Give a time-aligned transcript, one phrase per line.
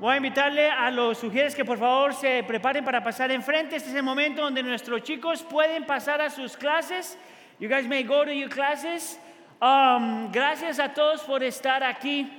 [0.00, 3.76] Voy a invitarle a los sugieres que por favor se preparen para pasar enfrente.
[3.76, 7.18] Este es el momento donde nuestros chicos pueden pasar a sus clases.
[7.58, 9.20] You guys may go to your classes.
[9.60, 12.32] Um, gracias a todos por estar aquí.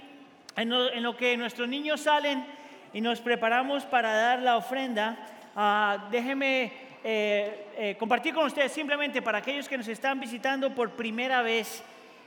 [0.55, 2.43] En lo, que nuestros niños salen
[2.93, 5.15] y nos preparamos para dar la ofrenda,
[5.55, 6.73] uh, déjenme
[7.03, 11.83] eh, eh, compartir con ustedes simplemente para aquellos que nos están visitando por primera vez.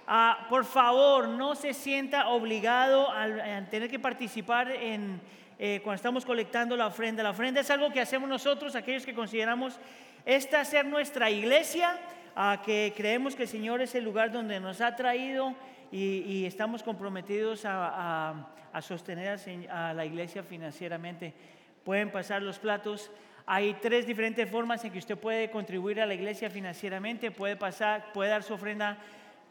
[0.07, 3.27] Ah, por favor, no se sienta obligado a,
[3.71, 5.19] tener que participar en,
[5.59, 7.23] eh, cuando estamos colectando la ofrenda.
[7.23, 9.79] La ofrenda es algo que hacemos nosotros, aquellos que consideramos
[10.27, 11.99] esta ser nuestra iglesia,
[12.37, 15.55] a que creemos que el Señor es el lugar donde nos ha traído
[15.91, 18.51] y, estamos comprometidos a,
[18.83, 19.39] sostener
[19.71, 21.33] a la iglesia financieramente.
[21.83, 23.11] Pueden pasar los platos.
[23.47, 27.31] Hay tres diferentes formas en que usted puede contribuir a la iglesia financieramente.
[27.31, 28.99] Puede pasar, puede dar su ofrenda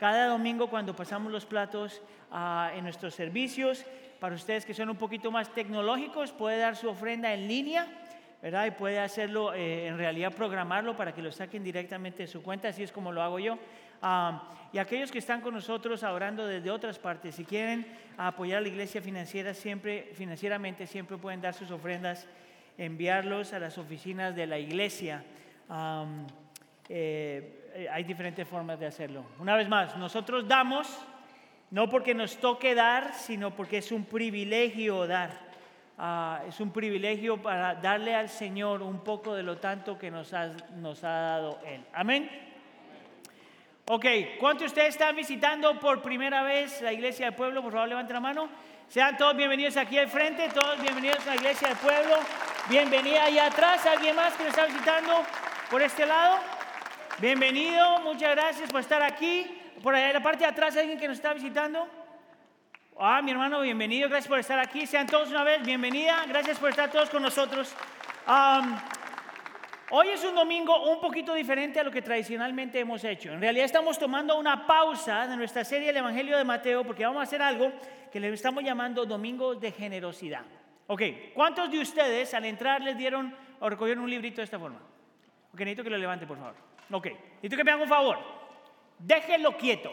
[0.03, 3.85] cada domingo cuando pasamos los platos ah, en nuestros servicios.
[4.19, 7.87] Para ustedes que son un poquito más tecnológicos, puede dar su ofrenda en línea,
[8.41, 8.65] ¿verdad?
[8.65, 12.67] Y puede hacerlo, eh, en realidad programarlo para que lo saquen directamente de su cuenta,
[12.67, 13.57] así es como lo hago yo.
[14.01, 14.43] Ah,
[14.73, 17.87] y aquellos que están con nosotros orando desde otras partes, si quieren
[18.17, 22.27] apoyar a la iglesia financiera, siempre, financieramente, siempre pueden dar sus ofrendas,
[22.77, 25.23] enviarlos a las oficinas de la iglesia.
[26.89, 29.25] Eh, hay diferentes formas de hacerlo.
[29.39, 30.87] Una vez más, nosotros damos
[31.71, 35.31] no porque nos toque dar, sino porque es un privilegio dar.
[35.97, 40.33] Ah, es un privilegio para darle al Señor un poco de lo tanto que nos
[40.33, 41.83] ha, nos ha dado Él.
[41.93, 42.29] Amén.
[43.85, 44.05] Ok,
[44.39, 47.63] ¿cuántos de ustedes están visitando por primera vez la iglesia del pueblo?
[47.63, 48.49] Por favor, levanten la mano.
[48.87, 52.15] Sean todos bienvenidos aquí al frente, todos bienvenidos a la iglesia del pueblo.
[52.69, 53.83] Bienvenida allá atrás.
[53.87, 55.23] ¿Alguien más que nos está visitando
[55.71, 56.52] por este lado?
[57.23, 59.45] Bienvenido, muchas gracias por estar aquí.
[59.81, 61.87] Por allá en la parte de atrás, alguien que nos está visitando.
[62.99, 64.85] Ah, mi hermano, bienvenido, gracias por estar aquí.
[64.85, 67.73] Sean todos una vez, bienvenida, gracias por estar todos con nosotros.
[69.91, 73.31] hoy es un domingo un poquito diferente a lo que tradicionalmente hemos hecho.
[73.31, 77.21] En realidad estamos tomando una pausa de nuestra serie El Evangelio de Mateo porque vamos
[77.21, 77.71] a hacer algo
[78.11, 80.43] que le estamos llamando Domingos de Generosidad.
[80.87, 81.01] Ok,
[81.33, 84.81] ¿cuántos de ustedes al entrar les dieron o recogieron un librito de esta forma?
[85.53, 86.72] Ok, necesito que lo levante, por favor.
[86.91, 87.07] Ok,
[87.41, 88.17] y tú que me haga un favor,
[88.99, 89.91] déjelo quieto.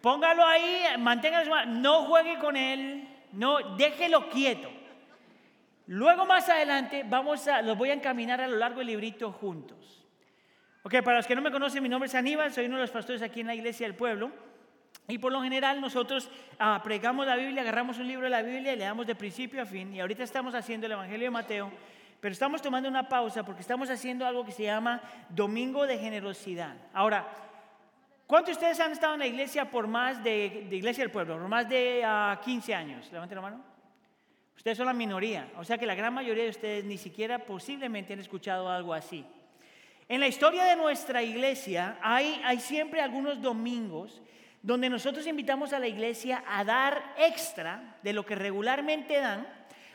[0.00, 4.68] Póngalo ahí, manténgalo, no juegue con él, no, déjelo quieto.
[5.86, 10.04] Luego más adelante vamos a, los voy a encaminar a lo largo del librito juntos.
[10.82, 12.90] Ok, para los que no me conocen, mi nombre es Aníbal, soy uno de los
[12.90, 14.32] pastores aquí en la iglesia del pueblo.
[15.08, 16.28] Y por lo general nosotros
[16.58, 19.62] ah, pregamos la Biblia, agarramos un libro de la Biblia y le damos de principio
[19.62, 19.94] a fin.
[19.94, 21.72] Y ahorita estamos haciendo el Evangelio de Mateo
[22.22, 26.76] pero estamos tomando una pausa porque estamos haciendo algo que se llama Domingo de Generosidad.
[26.92, 27.26] Ahora,
[28.28, 31.36] ¿cuántos de ustedes han estado en la iglesia por más de, de Iglesia del Pueblo,
[31.36, 32.06] por más de
[32.44, 33.10] 15 ah, años?
[33.10, 33.64] Levanten la mano.
[34.56, 38.12] Ustedes son la minoría, o sea que la gran mayoría de ustedes ni siquiera posiblemente
[38.12, 39.26] han escuchado algo así.
[40.08, 44.22] En la historia de nuestra iglesia hay siempre algunos domingos
[44.62, 49.44] donde nosotros invitamos a la iglesia a dar extra de lo que regularmente dan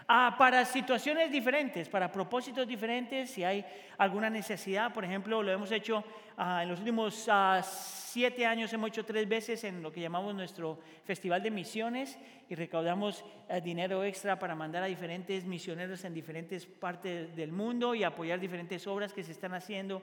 [0.09, 3.66] Ah, para situaciones diferentes, para propósitos diferentes, si hay
[3.97, 6.01] alguna necesidad, por ejemplo, lo hemos hecho
[6.38, 10.34] ah, en los últimos ah, siete años, hemos hecho tres veces en lo que llamamos
[10.34, 16.13] nuestro Festival de Misiones y recaudamos eh, dinero extra para mandar a diferentes misioneros en
[16.13, 20.01] diferentes partes del mundo y apoyar diferentes obras que se están haciendo.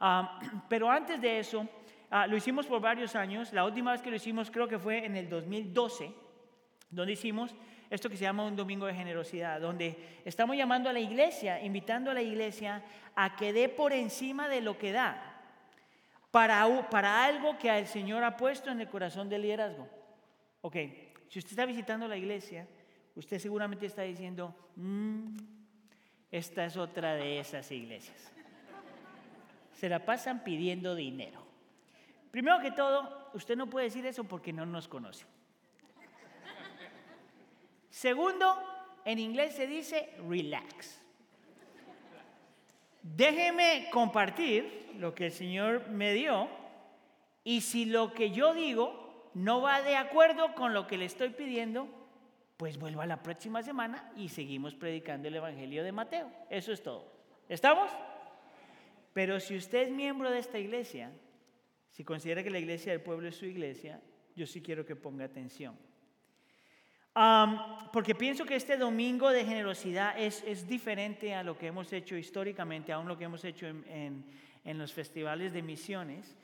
[0.68, 1.68] pero antes de eso,
[2.28, 5.14] lo hicimos por varios años, la última vez que lo hicimos creo que fue en
[5.14, 6.12] el 2012,
[6.90, 7.54] donde hicimos
[7.90, 12.10] esto que se llama un domingo de generosidad, donde estamos llamando a la iglesia, invitando
[12.10, 12.82] a la iglesia
[13.14, 15.34] a que dé por encima de lo que da
[16.34, 19.88] para, para algo que el Señor ha puesto en el corazón del liderazgo.
[20.62, 20.74] Ok,
[21.28, 22.66] si usted está visitando la iglesia,
[23.14, 25.36] usted seguramente está diciendo, mm,
[26.32, 28.32] esta es otra de esas iglesias.
[29.74, 31.46] Se la pasan pidiendo dinero.
[32.32, 35.26] Primero que todo, usted no puede decir eso porque no nos conoce.
[37.94, 38.60] Segundo,
[39.04, 41.00] en inglés se dice relax.
[43.02, 46.48] Déjeme compartir lo que el Señor me dio
[47.44, 51.28] y si lo que yo digo no va de acuerdo con lo que le estoy
[51.28, 51.86] pidiendo,
[52.56, 56.32] pues vuelvo a la próxima semana y seguimos predicando el Evangelio de Mateo.
[56.50, 57.12] Eso es todo.
[57.48, 57.92] ¿Estamos?
[59.12, 61.12] Pero si usted es miembro de esta iglesia,
[61.90, 64.02] si considera que la iglesia del pueblo es su iglesia,
[64.34, 65.78] yo sí quiero que ponga atención
[67.92, 72.16] porque pienso que este domingo de generosidad es, es, diferente a lo que hemos hecho
[72.16, 74.24] históricamente, aún lo que hemos hecho en,
[74.64, 76.36] en, los festivales de misiones.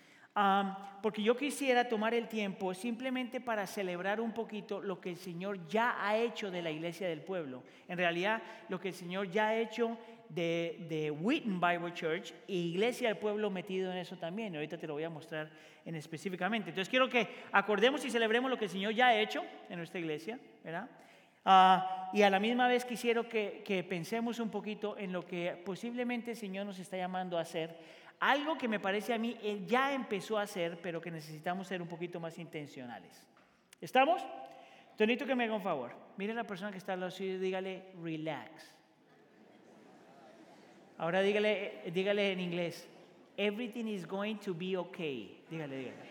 [1.03, 5.67] porque yo quisiera tomar el tiempo simplemente para celebrar un poquito lo que el Señor
[5.67, 7.65] ya ha hecho de la iglesia del pueblo.
[7.89, 9.99] En realidad, lo que el Señor ya ha hecho
[10.31, 14.55] de, de Wheaton Bible Church y Iglesia del Pueblo metido en eso también.
[14.55, 15.51] Ahorita te lo voy a mostrar
[15.85, 16.71] en específicamente.
[16.71, 20.01] Entonces quiero que acordemos y celebremos lo que el Señor ya ha hecho en nuestra
[20.01, 20.89] iglesia, ¿verdad?
[21.45, 25.61] Ah, y a la misma vez quisiera que, que pensemos un poquito en lo que
[25.65, 27.77] posiblemente el Señor nos está llamando a hacer
[28.21, 31.81] algo que me parece a mí él ya empezó a hacer, pero que necesitamos ser
[31.81, 33.27] un poquito más intencionales.
[33.81, 34.23] ¿Estamos?
[34.97, 35.93] Tonito, que me haga un favor.
[36.19, 38.75] Mire a la persona que está al lado suyo y dígale, relax.
[41.01, 42.87] Ahora dígale, dígale en inglés,
[43.39, 45.43] everything is going to be okay.
[45.51, 46.11] Dígale, dígale.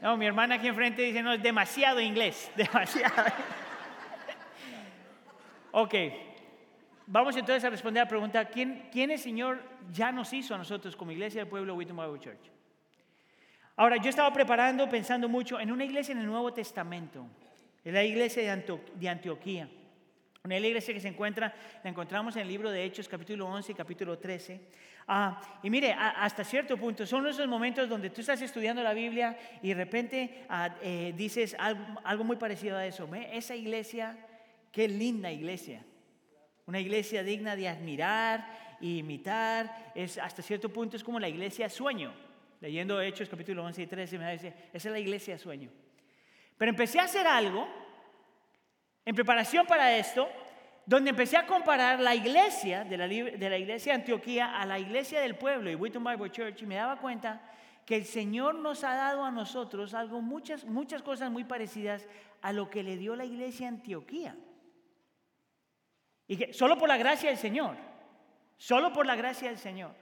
[0.00, 3.32] No, mi hermana aquí enfrente dice, no, es demasiado inglés, demasiado.
[5.72, 5.94] ok,
[7.06, 10.58] Vamos entonces a responder a la pregunta, ¿quién, ¿quién el Señor ya nos hizo a
[10.58, 12.50] nosotros como iglesia del pueblo Wheaton Bible Church?
[13.76, 17.26] Ahora, yo estaba preparando, pensando mucho en una iglesia en el Nuevo Testamento,
[17.84, 19.68] en la iglesia de, Antioquía.
[20.46, 23.74] Una iglesia que se encuentra, la encontramos en el libro de Hechos, capítulo 11 y
[23.74, 24.60] capítulo 13.
[25.08, 29.38] Ah, y mire, hasta cierto punto, son esos momentos donde tú estás estudiando la Biblia
[29.62, 33.08] y de repente ah, eh, dices algo, muy parecido a eso.
[33.32, 34.18] Esa iglesia,
[34.70, 35.82] qué linda iglesia.
[36.66, 39.92] Una iglesia digna de admirar e imitar.
[39.94, 42.12] Es, hasta cierto punto es como la iglesia sueño.
[42.60, 45.70] Leyendo Hechos capítulo 11 y 13 me dice, esa es la iglesia sueño.
[46.58, 47.83] Pero empecé a hacer algo
[49.04, 50.28] en preparación para esto,
[50.86, 53.06] donde empecé a comparar la iglesia de la,
[53.58, 56.96] iglesia de Antioquía a la iglesia del pueblo y Wheaton Bible Church y me daba
[56.96, 57.40] cuenta
[57.86, 62.06] que el Señor nos ha dado a nosotros algo, muchas, muchas cosas muy parecidas
[62.42, 64.36] a lo que le dio la iglesia de Antioquía.
[66.26, 67.76] Y que solo por la gracia del Señor,
[68.56, 69.94] solo por la gracia del Señor.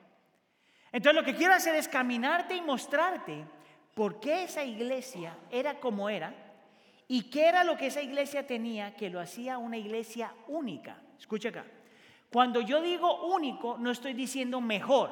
[0.92, 3.44] Entonces lo que quiero hacer es caminarte y mostrarte
[3.94, 6.51] por qué esa iglesia era como era
[7.12, 10.96] y qué era lo que esa iglesia tenía que lo hacía una iglesia única.
[11.18, 11.62] Escucha acá.
[12.30, 15.10] Cuando yo digo único, no estoy diciendo mejor.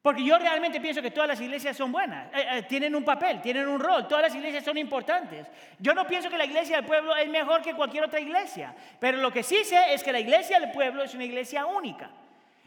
[0.00, 3.42] Porque yo realmente pienso que todas las iglesias son buenas, eh, eh, tienen un papel,
[3.42, 5.46] tienen un rol, todas las iglesias son importantes.
[5.78, 9.18] Yo no pienso que la iglesia del pueblo es mejor que cualquier otra iglesia, pero
[9.18, 12.10] lo que sí sé es que la iglesia del pueblo es una iglesia única.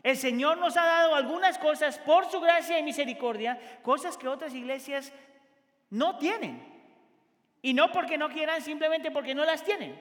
[0.03, 4.53] El Señor nos ha dado algunas cosas por su gracia y misericordia, cosas que otras
[4.53, 5.11] iglesias
[5.89, 6.72] no tienen.
[7.63, 9.99] Y no porque no quieran, simplemente porque no las tienen.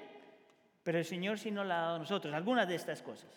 [0.83, 3.31] Pero el Señor sí nos la ha dado a nosotros, algunas de estas cosas.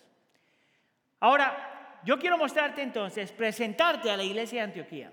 [1.22, 5.12] Ahora, yo quiero mostrarte entonces, presentarte a la iglesia de Antioquía.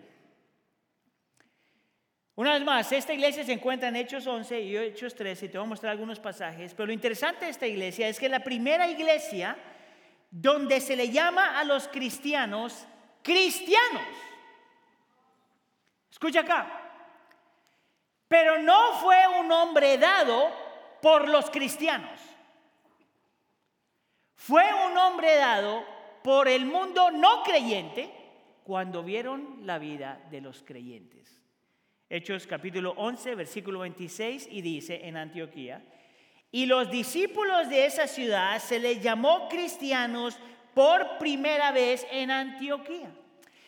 [2.34, 5.58] Una vez más, esta iglesia se encuentra en Hechos 11 y Hechos 13, y te
[5.58, 8.42] voy a mostrar algunos pasajes, pero lo interesante de esta iglesia es que es la
[8.42, 9.56] primera iglesia
[10.30, 12.88] donde se le llama a los cristianos
[13.22, 14.02] cristianos.
[16.10, 16.81] Escucha acá.
[18.32, 20.50] Pero no fue un hombre dado
[21.02, 22.18] por los cristianos.
[24.34, 25.84] Fue un hombre dado
[26.24, 28.10] por el mundo no creyente
[28.64, 31.42] cuando vieron la vida de los creyentes.
[32.08, 35.84] Hechos capítulo 11, versículo 26, y dice en Antioquía,
[36.50, 40.38] y los discípulos de esa ciudad se les llamó cristianos
[40.72, 43.10] por primera vez en Antioquía.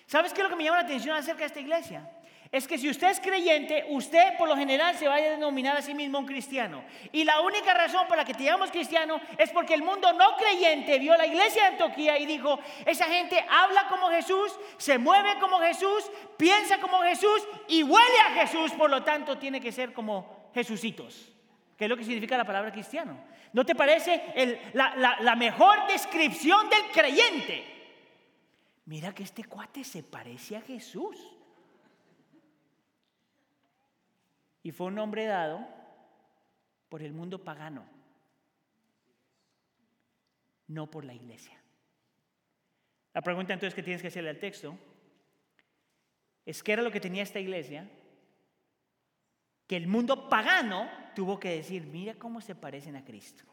[0.06, 2.13] ¿Sabes qué es lo que me llama la atención acerca de esta iglesia?
[2.54, 5.82] Es que si usted es creyente, usted por lo general se va a denominar a
[5.82, 6.84] sí mismo un cristiano.
[7.10, 10.36] Y la única razón por la que te llamamos cristiano es porque el mundo no
[10.36, 15.36] creyente vio la iglesia de Antioquía y dijo, esa gente habla como Jesús, se mueve
[15.40, 19.92] como Jesús, piensa como Jesús y huele a Jesús, por lo tanto tiene que ser
[19.92, 21.32] como Jesucitos,
[21.76, 23.18] que es lo que significa la palabra cristiano.
[23.52, 27.64] ¿No te parece la, la mejor descripción del creyente?
[28.86, 31.33] Mira que este cuate se parece a Jesús.
[34.64, 35.64] Y fue un nombre dado
[36.88, 37.84] por el mundo pagano,
[40.66, 41.60] no por la iglesia.
[43.12, 44.76] La pregunta entonces que tienes que hacerle al texto
[46.46, 47.88] es qué era lo que tenía esta iglesia
[49.66, 53.44] que el mundo pagano tuvo que decir, mira cómo se parecen a Cristo.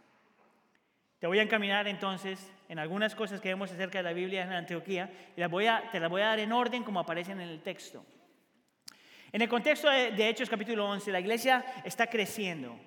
[1.19, 4.53] Te voy a encaminar entonces en algunas cosas que vemos acerca de la Biblia en
[4.53, 7.61] Antioquía y voy a, te las voy a dar en orden como aparecen en el
[7.61, 8.05] texto.
[9.33, 12.77] En el contexto de, Hechos capítulo 11, la iglesia está creciendo.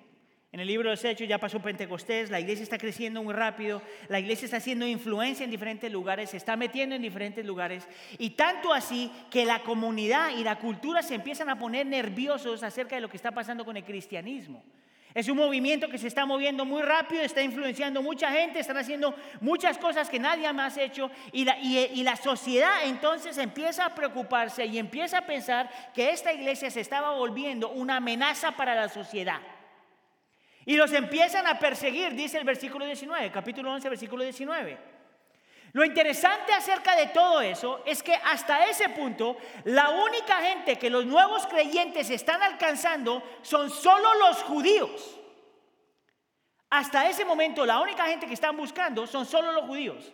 [0.51, 4.19] En el libro de Hechos ya pasó Pentecostés, la iglesia está creciendo muy rápido, la
[4.19, 7.87] iglesia está haciendo influencia en diferentes lugares, se está metiendo en diferentes lugares,
[8.19, 12.95] y tanto así que la comunidad y la cultura se empiezan a poner nerviosos acerca
[12.95, 14.63] de lo que está pasando con el cristianismo.
[15.15, 19.15] Es un movimiento que se está moviendo muy rápido, está influenciando mucha gente, están haciendo
[19.39, 23.95] muchas cosas que nadie más ha hecho y la, y la, sociedad entonces empieza a
[23.95, 28.89] preocuparse y empieza a pensar que esta iglesia se estaba volviendo una amenaza para la
[28.89, 29.39] sociedad.
[30.65, 34.94] Y los empiezan a perseguir, dice el versículo 19, capítulo 11, versículo 19.
[35.75, 40.89] Lo interesante acerca de todo eso es que hasta ese punto la única gente que
[40.89, 45.19] los nuevos creyentes están alcanzando son solo los judíos.
[46.69, 50.13] Hasta ese momento la única gente que están buscando son solo los judíos.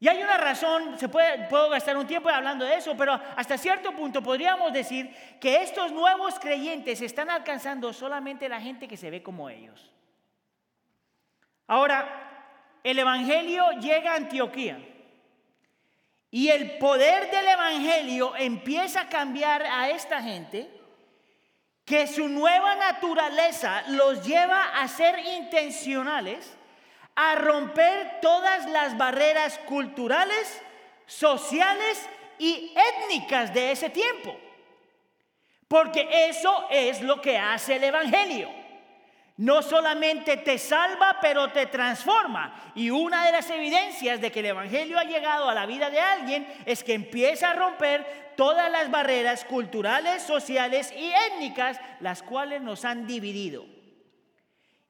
[0.00, 3.58] Y hay una razón, se puede, puedo gastar un tiempo hablando de eso, pero hasta
[3.58, 9.10] cierto punto podríamos decir que estos nuevos creyentes están alcanzando solamente la gente que se
[9.10, 9.92] ve como ellos.
[11.66, 12.25] Ahora,
[12.86, 14.78] el Evangelio llega a Antioquía.
[16.30, 20.70] Y el poder del Evangelio empieza a cambiar a esta gente
[21.84, 26.56] que su nueva naturaleza los lleva a ser intencionales,
[27.16, 30.62] a romper todas las barreras culturales,
[31.06, 34.38] sociales y étnicas de ese tiempo.
[35.66, 38.48] Porque eso es lo que hace el Evangelio
[39.38, 42.72] no solamente te salva, pero te transforma.
[42.74, 46.00] Y una de las evidencias de que el Evangelio ha llegado a la vida de
[46.00, 52.62] alguien es que empieza a romper todas las barreras culturales, sociales y étnicas, las cuales
[52.62, 53.66] nos han dividido.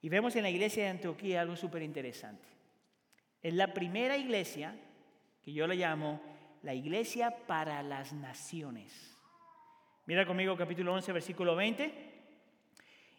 [0.01, 2.47] Y vemos en la iglesia de Antioquía algo súper interesante.
[3.41, 4.75] Es la primera iglesia
[5.43, 6.21] que yo la llamo
[6.63, 9.17] la iglesia para las naciones.
[10.05, 12.06] Mira conmigo capítulo 11, versículo 20.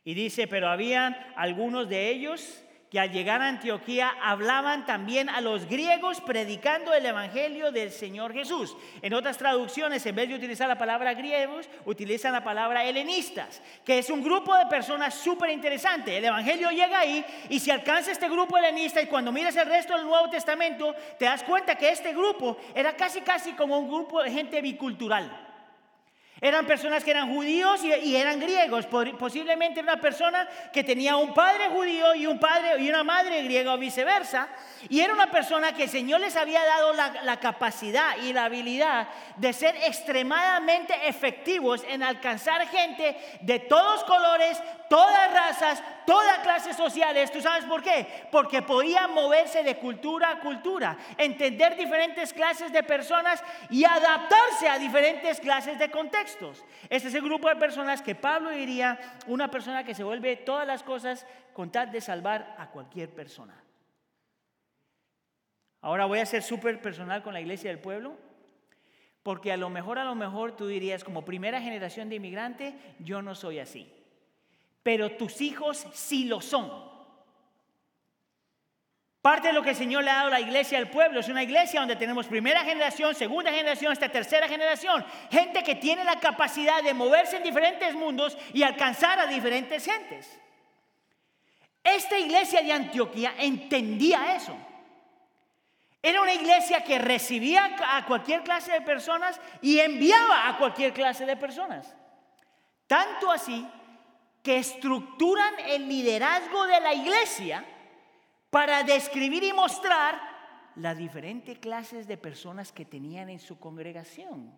[0.08, 5.42] Y dice, pero habían algunos de ellos que al llegar a Antioquía hablaban también a
[5.42, 8.74] los griegos predicando el Evangelio del Señor Jesús.
[9.02, 13.98] En otras traducciones, en vez de utilizar la palabra griegos, utilizan la palabra helenistas, que
[13.98, 16.16] es un grupo de personas súper interesante.
[16.16, 19.94] El Evangelio llega ahí y si alcanza este grupo helenista y cuando miras el resto
[19.94, 24.22] del Nuevo Testamento, te das cuenta que este grupo era casi casi como un grupo
[24.22, 25.48] de gente bicultural.
[26.40, 28.87] Eran personas que eran judíos y, eran griegos.
[28.87, 34.49] Posiblemente una persona que tenía un padre judío y una madre griega o viceversa.
[34.88, 39.09] Y era una persona que el Señor les había dado la capacidad y la habilidad
[39.37, 47.30] de ser extremadamente efectivos en alcanzar gente de todos colores, todas razas, todas clases sociales.
[47.30, 48.06] ¿Tú sabes por qué?
[48.32, 54.78] Porque podían moverse de cultura a cultura, entender diferentes clases de personas y adaptarse a
[54.78, 56.64] diferentes clases de contextos.
[56.88, 60.66] Este es el grupo de personas que Pablo diría una persona que se vuelve todas
[60.66, 63.62] las cosas con tal de salvar a cualquier persona.
[65.82, 68.16] Ahora voy a ser súper personal con la iglesia del pueblo.
[69.22, 73.20] Porque a lo mejor, a lo mejor tú dirías, como primera generación de inmigrante, yo
[73.20, 73.98] no soy así
[74.88, 76.73] pero tus hijos sí lo son.
[79.21, 81.28] Parte de lo que el Señor le ha dado a la iglesia al pueblo es
[81.28, 85.04] una iglesia donde tenemos primera generación, segunda generación, hasta tercera generación.
[85.30, 90.40] Gente que tiene la capacidad de moverse en diferentes mundos y alcanzar a diferentes gentes.
[91.85, 94.57] Esta iglesia de Antioquía entendía eso.
[96.00, 101.26] Era una iglesia que recibía a cualquier clase de personas y enviaba a cualquier clase
[101.26, 101.95] de personas.
[102.87, 103.68] Tanto así
[104.42, 107.64] que estructuran el liderazgo de la iglesia
[108.50, 110.21] para describir y mostrar
[110.76, 114.52] las diferentes clases de personas que tenían en su congregación.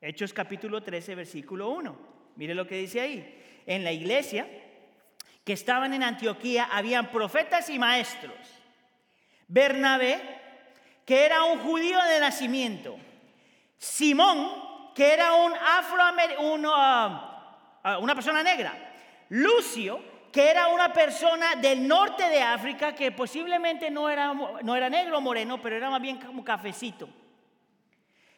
[0.00, 1.96] Hechos capítulo 13, versículo 1.
[2.36, 3.62] Mire lo que dice ahí.
[3.66, 4.48] En la iglesia
[5.44, 8.34] que estaban en Antioquía habían profetas y maestros.
[9.46, 10.20] Bernabé,
[11.04, 12.96] que era un judío de nacimiento.
[13.76, 17.29] Simón, que era un afroamericano,
[18.00, 18.74] una persona negra.
[19.30, 20.00] Lucio,
[20.32, 25.18] que era una persona del norte de África que posiblemente no era, no era negro
[25.18, 27.08] o moreno, pero era más bien como cafecito.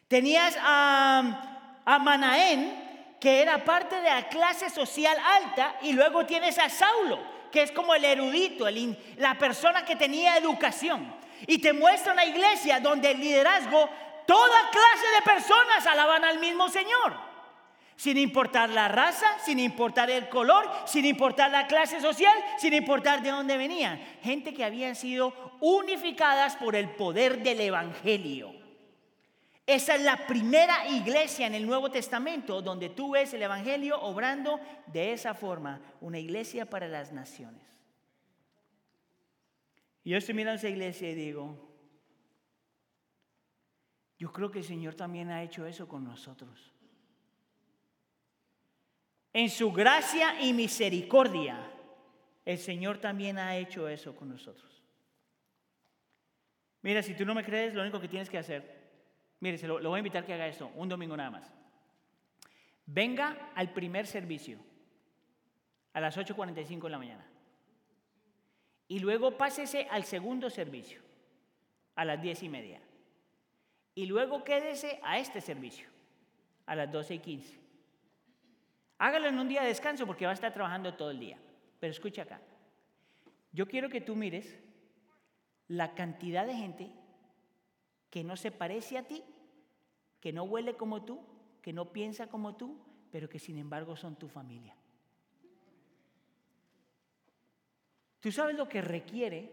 [0.07, 6.57] Tenías a, a Manaén, que era parte de la clase social alta, y luego tienes
[6.59, 7.19] a Saulo,
[7.51, 8.67] que es como el erudito,
[9.17, 11.13] la persona que tenía educación.
[11.47, 13.89] Y te muestra una iglesia donde el liderazgo,
[14.25, 17.32] toda clase de personas alaban al mismo Señor
[17.95, 23.21] sin importar la raza, sin importar el color, sin importar la clase social, sin importar
[23.21, 23.99] de dónde venían.
[24.21, 28.53] Gente que habían sido unificadas por el poder del Evangelio.
[29.65, 34.59] Esa es la primera iglesia en el Nuevo Testamento donde tú ves el Evangelio obrando
[34.87, 37.61] de esa forma, una iglesia para las naciones.
[40.03, 41.57] Y yo estoy mirando esa iglesia y digo,
[44.17, 46.72] yo creo que el Señor también ha hecho eso con nosotros
[49.33, 51.57] en su gracia y misericordia,
[52.45, 54.71] el Señor también ha hecho eso con nosotros.
[56.83, 58.91] Mira, si tú no me crees, lo único que tienes que hacer,
[59.39, 61.51] mire, se lo, lo voy a invitar que haga esto, un domingo nada más.
[62.85, 64.59] Venga al primer servicio
[65.93, 67.25] a las 8.45 de la mañana.
[68.87, 71.01] Y luego pásese al segundo servicio
[71.95, 72.81] a las 10 y media.
[73.95, 75.87] Y luego quédese a este servicio
[76.65, 77.62] a las 12 y 15.
[79.03, 81.37] Hágalo en un día de descanso porque va a estar trabajando todo el día.
[81.77, 82.39] Pero escucha acá.
[83.51, 84.57] Yo quiero que tú mires
[85.67, 86.89] la cantidad de gente
[88.09, 89.21] que no se parece a ti,
[90.21, 91.19] que no huele como tú,
[91.61, 92.79] que no piensa como tú,
[93.11, 94.73] pero que sin embargo son tu familia.
[98.21, 99.51] ¿Tú sabes lo que requiere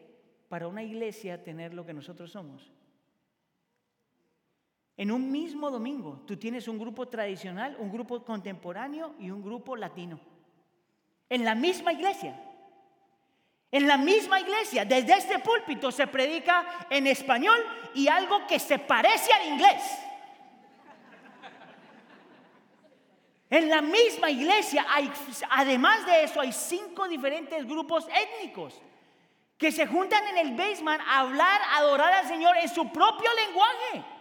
[0.49, 2.71] para una iglesia tener lo que nosotros somos?
[5.00, 9.75] En un mismo domingo tú tienes un grupo tradicional, un grupo contemporáneo y un grupo
[9.75, 10.21] latino.
[11.26, 12.38] En la misma iglesia.
[13.73, 17.57] En la misma iglesia, desde este púlpito se predica en español
[17.95, 19.83] y algo que se parece al inglés.
[23.49, 25.11] En la misma iglesia, hay,
[25.49, 28.78] además de eso, hay cinco diferentes grupos étnicos
[29.57, 33.30] que se juntan en el basement a hablar, a adorar al Señor en su propio
[33.47, 34.19] lenguaje.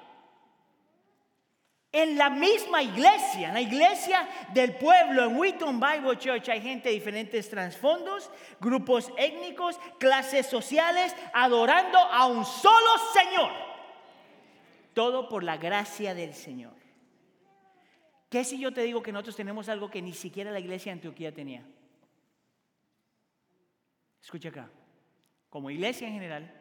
[1.92, 6.90] En la misma iglesia, en la iglesia del pueblo, en Wheaton Bible Church, hay gente
[6.90, 8.30] de diferentes trasfondos,
[8.60, 13.52] grupos étnicos, clases sociales, adorando a un solo Señor.
[14.94, 16.74] Todo por la gracia del Señor.
[18.30, 20.98] ¿Qué si yo te digo que nosotros tenemos algo que ni siquiera la iglesia de
[20.98, 21.66] Antioquía tenía?
[24.22, 24.70] Escucha acá.
[25.50, 26.54] Como iglesia en general,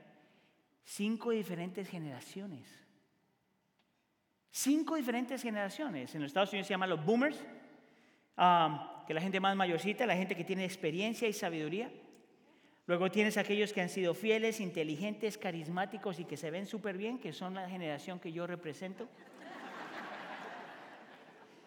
[0.84, 2.87] cinco diferentes generaciones.
[4.60, 6.12] Cinco diferentes generaciones.
[6.16, 7.38] En los Estados Unidos se llaman los boomers,
[8.36, 11.92] um, que la gente más mayorcita, la gente que tiene experiencia y sabiduría.
[12.88, 17.20] Luego tienes aquellos que han sido fieles, inteligentes, carismáticos y que se ven súper bien,
[17.20, 19.08] que son la generación que yo represento.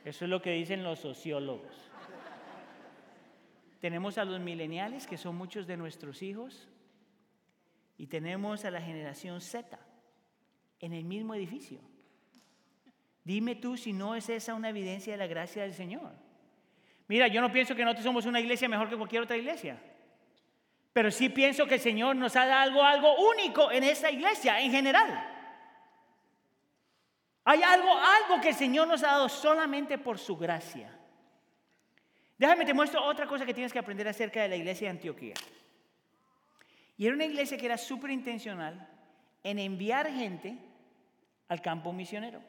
[0.03, 1.89] Eso es lo que dicen los sociólogos.
[3.79, 6.67] Tenemos a los mileniales, que son muchos de nuestros hijos,
[7.97, 9.79] y tenemos a la generación Z
[10.81, 11.79] en el mismo edificio.
[13.23, 16.11] Dime tú si no es esa una evidencia de la gracia del Señor.
[17.07, 19.77] Mira, yo no pienso que nosotros somos una iglesia mejor que cualquier otra iglesia.
[20.93, 24.59] Pero sí pienso que el Señor nos ha dado algo, algo único en esa iglesia
[24.59, 25.27] en general.
[27.43, 30.97] Hay algo, algo que el Señor nos ha dado solamente por su gracia.
[32.37, 35.35] Déjame te muestro otra cosa que tienes que aprender acerca de la iglesia de Antioquía.
[36.97, 38.87] Y era una iglesia que era súper intencional
[39.43, 40.57] en enviar gente
[41.47, 42.41] al campo misionero.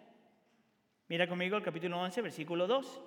[1.13, 3.01] Mira conmigo el capítulo 11, versículo 2.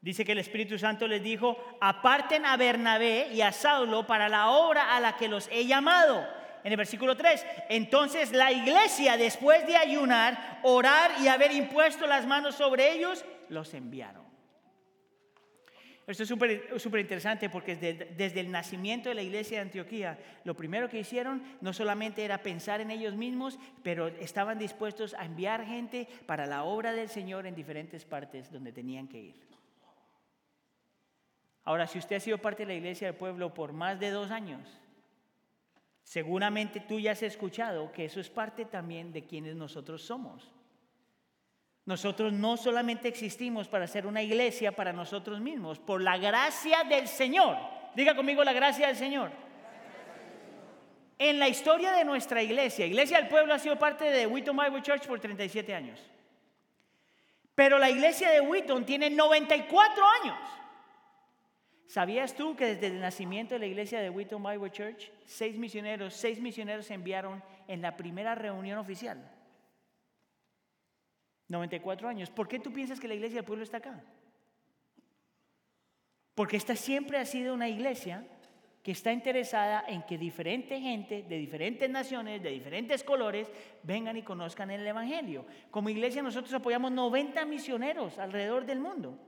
[0.00, 4.48] Dice que el Espíritu Santo les dijo, aparten a Bernabé y a Saulo para la
[4.48, 6.26] obra a la que los he llamado
[6.64, 7.44] en el versículo 3.
[7.68, 13.74] Entonces la iglesia, después de ayunar, orar y haber impuesto las manos sobre ellos, los
[13.74, 14.27] enviaron.
[16.08, 16.28] Esto es
[16.82, 20.98] súper interesante porque desde, desde, el nacimiento de la iglesia de Antioquía, lo primero que
[20.98, 26.46] hicieron no solamente era pensar en ellos mismos, pero estaban dispuestos a enviar gente para
[26.46, 29.34] la obra del Señor en diferentes partes donde tenían que ir.
[31.64, 34.30] Ahora, si usted ha sido parte de la iglesia del pueblo por más de dos
[34.30, 34.80] años,
[36.08, 40.50] Seguramente tú ya has escuchado que eso es parte también de quienes nosotros somos.
[41.88, 47.08] Nosotros no solamente existimos para ser una iglesia para nosotros mismos, por la gracia del
[47.08, 47.56] Señor.
[47.94, 49.30] Diga conmigo la gracia del Señor.
[51.18, 54.82] En la historia de nuestra iglesia, Iglesia del Pueblo ha sido parte de Wheaton Bible
[54.82, 55.98] Church por 37 años.
[57.54, 60.38] Pero la iglesia de Wheaton tiene 94 años.
[61.86, 66.12] ¿Sabías tú que desde el nacimiento de la iglesia de Wheaton Bible Church, seis misioneros,
[66.12, 69.37] seis misioneros se enviaron en la primera reunión oficial?
[71.48, 72.30] 94 años.
[72.30, 74.02] ¿Por qué tú piensas que la iglesia del pueblo está acá?
[76.34, 78.24] Porque esta siempre ha sido una iglesia
[78.82, 83.50] que está interesada en que diferente gente de diferentes naciones, de diferentes colores,
[83.82, 85.44] vengan y conozcan el Evangelio.
[85.70, 89.18] Como iglesia nosotros apoyamos 90 misioneros alrededor del mundo.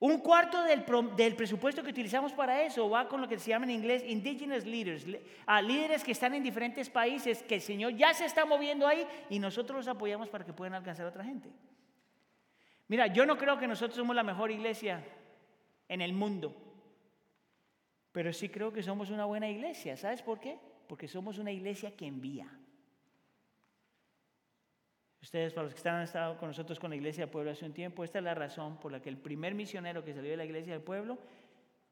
[0.00, 3.72] Un cuarto del, presupuesto que utilizamos para eso va con lo que se llama en
[3.72, 5.06] inglés indigenous leaders,
[5.44, 9.06] a líderes que están en diferentes países, que el Señor ya se está moviendo ahí
[9.28, 11.50] y nosotros los apoyamos para que puedan alcanzar a otra gente.
[12.88, 15.04] Mira, yo no creo que nosotros somos la mejor iglesia
[15.86, 16.56] en el mundo,
[18.10, 19.98] pero sí creo que somos una buena iglesia.
[19.98, 20.58] ¿Sabes por qué?
[20.88, 22.50] Porque somos una iglesia que envía.
[25.22, 27.74] Ustedes, para los que han estado con nosotros con la iglesia del pueblo hace un
[27.74, 30.44] tiempo, esta es la razón por la que el primer misionero que salió de la
[30.44, 31.18] iglesia del pueblo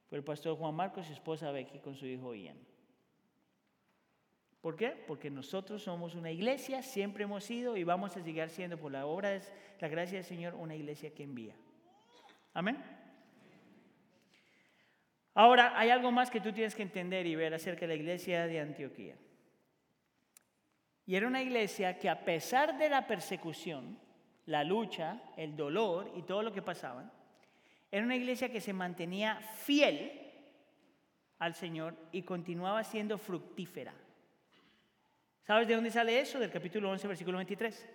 [0.09, 2.57] fue el pastor Juan Marcos y su esposa Becky con su hijo Ian.
[4.63, 5.05] ¿Por qué?
[5.07, 9.07] Porque nosotros somos una iglesia, siempre hemos sido y vamos a seguir siendo por la
[9.07, 9.43] obra de
[9.79, 11.55] la gracia del Señor una iglesia que envía.
[12.55, 12.83] Amén.
[15.35, 18.47] Ahora, hay algo más que tú tienes que entender y ver acerca de la iglesia
[18.47, 19.15] de Antioquía.
[21.09, 23.99] Y era una iglesia que a pesar de la persecución,
[24.45, 27.11] la lucha, el dolor y todo lo que pasaba,
[27.91, 30.13] era una iglesia que se mantenía fiel
[31.39, 33.95] al Señor y continuaba siendo fructífera.
[35.45, 36.39] ¿Sabes de dónde sale eso?
[36.39, 37.89] Del capítulo 11, versículo 23.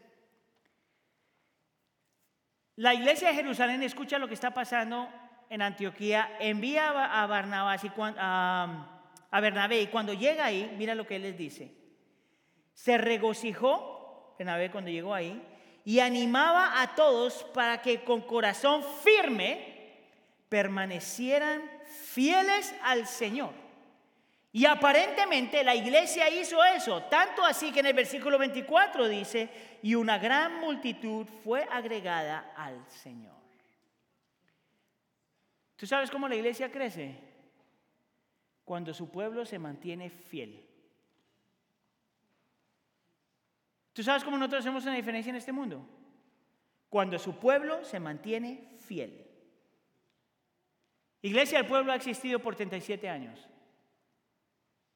[2.77, 5.07] La iglesia de Jerusalén escucha lo que está pasando
[5.51, 11.17] en Antioquía, envía a Barnabás y a Bernabé y cuando llega ahí, mira lo que
[11.17, 11.82] él les dice.
[12.73, 15.41] Se regocijó, Bernabé cuando llegó ahí,
[15.85, 19.73] y animaba a todos para que con corazón firme
[20.49, 23.51] permanecieran fieles al Señor.
[24.51, 29.49] Y aparentemente la iglesia hizo eso, tanto así que en el versículo 24 dice,
[29.81, 33.33] y una gran multitud fue agregada al Señor.
[35.75, 37.15] ¿Tú sabes cómo la iglesia crece?
[38.63, 40.63] Cuando su pueblo se mantiene fiel.
[43.93, 45.87] ¿Tú sabes cómo nosotros hacemos una diferencia en este mundo?
[46.89, 49.27] Cuando su pueblo se mantiene fiel.
[51.21, 53.47] Iglesia del Pueblo ha existido por 37 años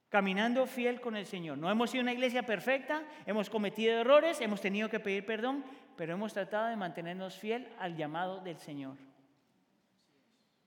[0.09, 1.57] caminando fiel con el Señor.
[1.57, 5.63] No hemos sido una iglesia perfecta, hemos cometido errores, hemos tenido que pedir perdón,
[5.95, 8.95] pero hemos tratado de mantenernos fiel al llamado del Señor.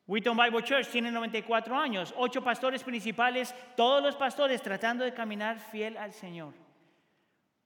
[0.07, 5.59] Wheaton Bible Church tiene 94 años, ocho pastores principales, todos los pastores tratando de caminar
[5.59, 6.53] fiel al Señor.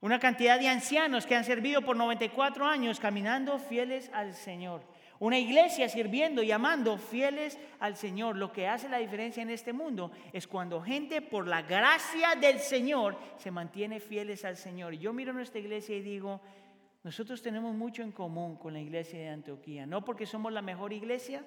[0.05, 4.83] Una cantidad de ancianos que han servido por 94 años caminando fieles al Señor.
[5.19, 8.37] Una iglesia sirviendo y amando fieles al Señor.
[8.37, 12.59] Lo que hace la diferencia en este mundo es cuando gente por la gracia del
[12.59, 14.93] Señor se mantiene fieles al Señor.
[14.93, 16.39] Yo miro nuestra iglesia y digo,
[17.03, 19.87] nosotros tenemos mucho en común con la iglesia de Antioquía.
[19.87, 21.43] No porque somos la mejor iglesia,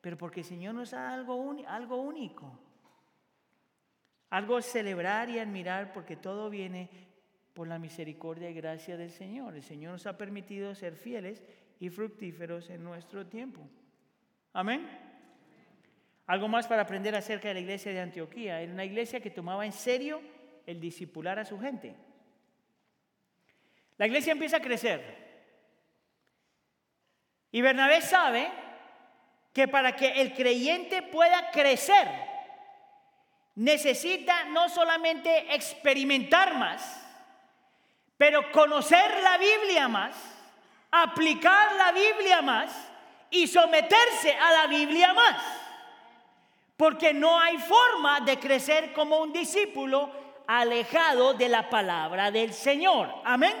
[0.00, 2.58] pero porque el Señor nos da algo, algo único.
[4.30, 7.07] Algo celebrar y admirar porque todo viene
[7.58, 9.56] por la misericordia y gracia del Señor.
[9.56, 11.42] El Señor nos ha permitido ser fieles
[11.80, 13.68] y fructíferos en nuestro tiempo.
[14.52, 14.88] Amén.
[16.28, 18.60] Algo más para aprender acerca de la iglesia de Antioquía.
[18.60, 20.22] Era una iglesia que tomaba en serio
[20.66, 21.96] el discipular a su gente.
[23.96, 25.02] La iglesia empieza a crecer.
[27.50, 28.52] Y Bernabé sabe
[29.52, 32.06] que para que el creyente pueda crecer,
[33.56, 37.06] necesita no solamente experimentar más,
[38.18, 40.38] pero conocer la Biblia más
[40.90, 42.90] aplicar la Biblia más
[43.30, 45.36] y someterse a la Biblia más.
[46.76, 50.10] Porque no hay forma de crecer como un discípulo
[50.46, 53.12] alejado de la palabra del Señor.
[53.24, 53.54] Amén.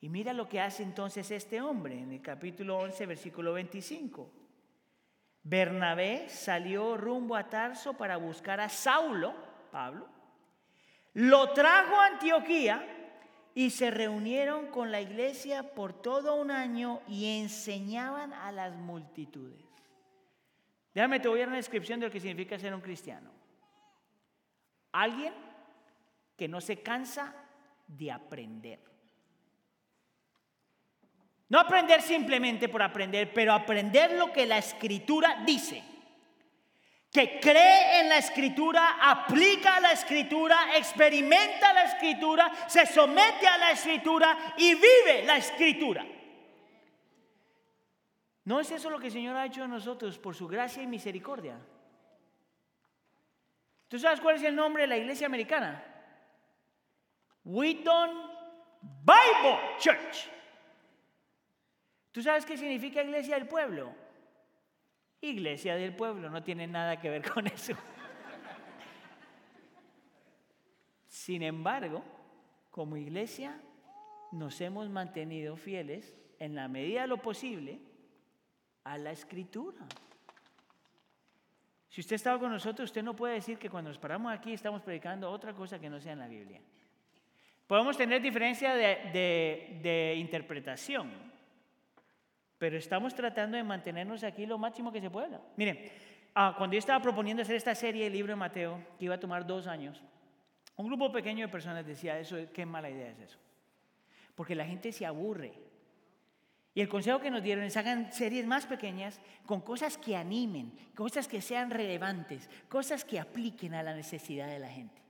[0.00, 4.30] Y mira lo que hace entonces este hombre en el capítulo 11, versículo 25.
[5.42, 9.34] Bernabé salió rumbo a Tarso para buscar a Saulo,
[9.70, 10.08] Pablo,
[11.14, 12.95] lo trajo a Antioquía
[13.56, 19.64] y se reunieron con la iglesia por todo un año y enseñaban a las multitudes.
[20.92, 23.30] Déjame, te voy a dar una descripción de lo que significa ser un cristiano.
[24.92, 25.32] Alguien
[26.36, 27.34] que no se cansa
[27.86, 28.78] de aprender.
[31.48, 35.82] No aprender simplemente por aprender, pero aprender lo que la escritura dice
[37.16, 43.70] que cree en la escritura, aplica la escritura, experimenta la escritura, se somete a la
[43.70, 46.04] escritura y vive la escritura.
[48.44, 50.86] ¿No es eso lo que el Señor ha hecho a nosotros por su gracia y
[50.86, 51.58] misericordia?
[53.88, 55.82] ¿Tú sabes cuál es el nombre de la iglesia americana?
[57.46, 58.10] Wheaton
[58.82, 60.28] Bible Church.
[62.12, 64.05] ¿Tú sabes qué significa iglesia del pueblo?
[65.20, 67.74] Iglesia del pueblo, no tiene nada que ver con eso.
[71.08, 72.04] Sin embargo,
[72.70, 73.60] como iglesia
[74.32, 77.80] nos hemos mantenido fieles en la medida de lo posible
[78.84, 79.78] a la escritura.
[81.88, 84.82] Si usted estaba con nosotros, usted no puede decir que cuando nos paramos aquí estamos
[84.82, 86.60] predicando otra cosa que no sea en la Biblia.
[87.66, 91.10] Podemos tener diferencia de, de interpretación,
[92.58, 95.40] pero estamos tratando de mantenernos aquí lo máximo que se pueda.
[95.56, 95.78] Miren,
[96.34, 99.20] ah, cuando yo estaba proponiendo hacer esta serie del libro de Mateo, que iba a
[99.20, 100.02] tomar dos años,
[100.76, 103.38] un grupo pequeño de personas decía, eso, qué mala idea es eso.
[104.34, 105.54] Porque la gente se aburre.
[106.74, 110.72] Y el consejo que nos dieron es hagan series más pequeñas con cosas que animen,
[110.94, 115.00] cosas que sean relevantes, cosas que apliquen a la necesidad de la gente.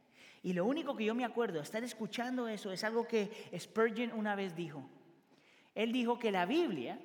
[0.45, 3.29] Y lo único que yo me acuerdo, estar escuchando eso, es algo que
[3.59, 4.89] Spurgeon una vez dijo.
[5.75, 7.01] Él dijo que la Biblia,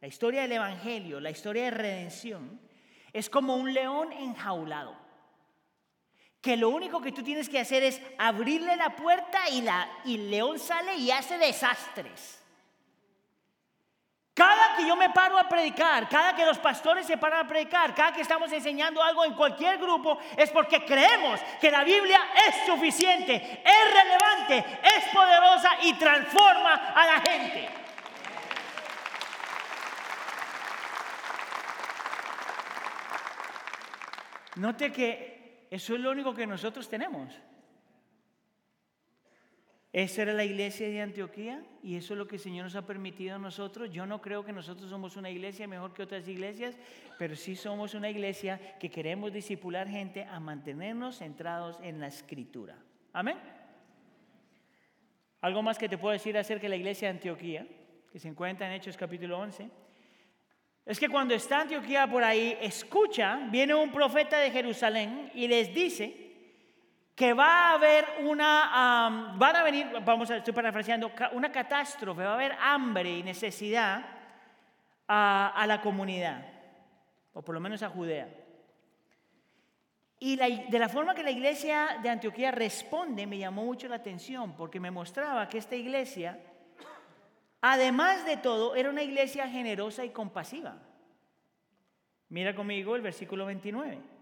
[0.00, 2.60] la historia del Evangelio, la historia de redención,
[3.12, 4.94] es como un león enjaulado.
[6.40, 10.16] Que lo único que tú tienes que hacer es abrirle la puerta y, la, y
[10.16, 12.42] el león sale y hace desastres.
[14.34, 17.94] Cada que yo me paro a predicar, cada que los pastores se paran a predicar,
[17.94, 22.66] cada que estamos enseñando algo en cualquier grupo, es porque creemos que la Biblia es
[22.66, 27.85] suficiente, es relevante, es poderosa y transforma a la gente.
[34.56, 37.32] Note que eso es lo único que nosotros tenemos.
[39.92, 42.86] Esa era la iglesia de Antioquía y eso es lo que el Señor nos ha
[42.86, 43.90] permitido a nosotros.
[43.90, 46.76] Yo no creo que nosotros somos una iglesia mejor que otras iglesias,
[47.18, 52.76] pero sí somos una iglesia que queremos disipular gente a mantenernos centrados en la escritura.
[53.14, 53.38] Amén.
[55.40, 57.66] Algo más que te puedo decir acerca de la iglesia de Antioquía,
[58.12, 59.70] que se encuentra en Hechos capítulo 11,
[60.86, 65.74] es que cuando está Antioquía por ahí, escucha, viene un profeta de Jerusalén y les
[65.74, 66.26] dice,
[67.16, 72.32] que va a haber una, van a venir, vamos a, estoy parafraseando, una catástrofe, va
[72.32, 74.04] a haber hambre y necesidad
[75.08, 76.46] a, la comunidad,
[77.32, 78.28] o por lo menos a Judea.
[80.18, 84.54] Y de la forma que la iglesia de Antioquía responde me llamó mucho la atención,
[84.54, 86.38] porque me mostraba que esta iglesia,
[87.72, 90.76] además de todo, era una iglesia generosa y compasiva.
[92.28, 94.16] Mira conmigo el versículo 29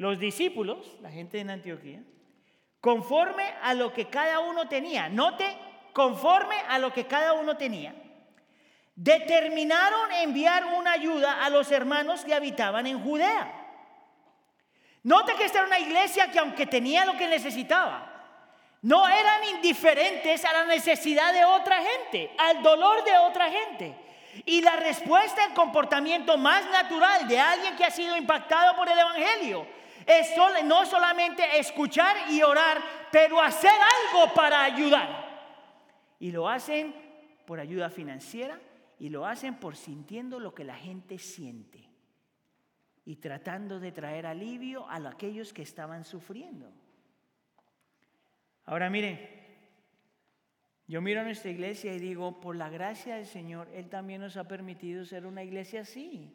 [0.00, 2.02] los discípulos, la gente en Antioquía,
[2.80, 5.44] conforme a lo que cada uno tenía, note,
[5.92, 7.94] conforme a lo que cada uno tenía,
[8.94, 13.52] determinaron enviar una ayuda a los hermanos que habitaban en Judea.
[15.02, 18.09] Note que esta era una iglesia que aunque tenía lo que necesitaba,
[18.82, 23.94] no eran indiferentes a la necesidad de otra gente, al dolor de otra gente.
[24.46, 28.98] Y la respuesta, el comportamiento más natural de alguien que ha sido impactado por el
[28.98, 29.66] Evangelio
[30.06, 30.30] es
[30.64, 32.80] no solamente escuchar y orar,
[33.12, 35.28] pero hacer algo para ayudar.
[36.18, 36.94] Y lo hacen
[37.46, 38.58] por ayuda financiera
[38.98, 41.88] y lo hacen por sintiendo lo que la gente siente
[43.04, 46.70] y tratando de traer alivio a aquellos que estaban sufriendo.
[48.70, 49.28] Ahora mire,
[50.86, 54.36] yo miro a nuestra iglesia y digo, por la gracia del Señor, Él también nos
[54.36, 56.32] ha permitido ser una iglesia así.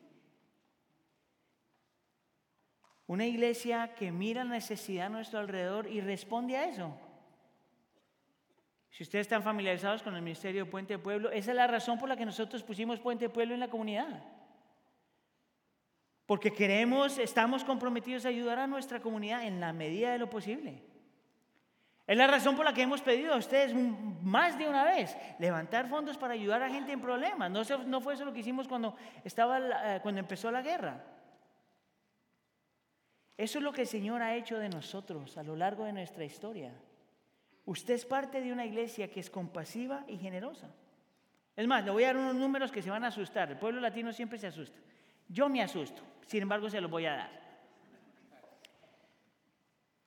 [3.08, 7.00] Una iglesia que mira la necesidad a nuestro alrededor y responde a eso.
[8.90, 12.10] Si ustedes están familiarizados con el ministerio de Puente Pueblo, esa es la razón por
[12.10, 14.26] la que nosotros pusimos Puente Pueblo en la comunidad.
[16.26, 20.95] Porque queremos, estamos comprometidos a ayudar a nuestra comunidad en la medida de lo posible.
[22.08, 23.74] Es la razón por la que hemos pedido a ustedes
[24.22, 27.50] más de una vez levantar fondos para ayudar a gente en problemas.
[27.50, 31.04] No, fue eso lo que hicimos cuando, estaba, eh, cuando empezó la guerra.
[33.38, 36.24] Eso es lo que el Señor ha hecho de nosotros a lo largo de nuestra
[36.24, 36.72] historia.
[37.66, 40.70] Usted es parte de una iglesia que es compasiva y generosa.
[41.56, 43.50] Es más, le voy a dar unos números que se van a asustar.
[43.50, 44.78] El pueblo latino siempre se asusta.
[45.28, 47.45] Yo me asusto, sin embargo se los voy a dar.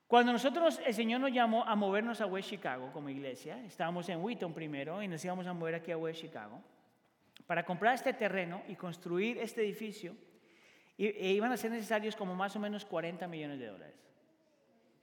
[0.09, 4.23] Cuando nosotros, el Señor nos llamó a movernos a West Chicago como iglesia, estábamos en
[4.23, 6.59] Wheaton primero y nos íbamos a mover aquí a West Chicago,
[7.45, 10.15] para comprar este terreno y construir este edificio,
[10.97, 13.95] e iban a ser necesarios como más o menos 40 millones de dólares.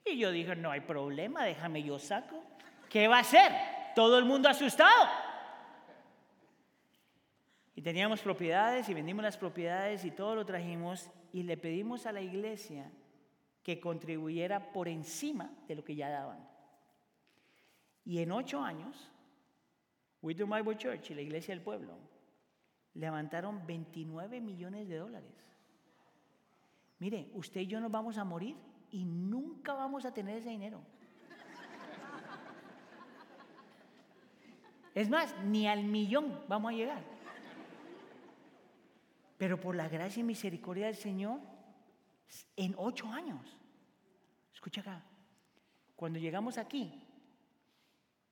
[0.03, 2.43] Y yo dije, no hay problema, déjame yo saco.
[2.89, 3.49] ¿Qué va a hacer?
[3.95, 5.07] Todo el mundo asustado.
[7.75, 12.11] Y teníamos propiedades y vendimos las propiedades y todo lo trajimos y le pedimos a
[12.11, 12.91] la iglesia
[13.67, 16.39] que contribuyera por encima de lo que ya daban.
[18.05, 19.11] Y en ocho años,
[20.21, 21.97] Wisdom Bible Church y la iglesia del pueblo
[22.93, 25.33] levantaron 29 millones de dólares.
[26.99, 28.55] Mire, usted y yo nos vamos a morir
[28.89, 30.79] y nunca vamos a tener ese dinero.
[34.95, 37.03] Es más, ni al millón vamos a llegar.
[39.37, 41.41] Pero por la gracia y misericordia del Señor,
[42.55, 43.57] en ocho años,
[44.53, 45.03] escucha acá,
[45.95, 47.01] cuando llegamos aquí,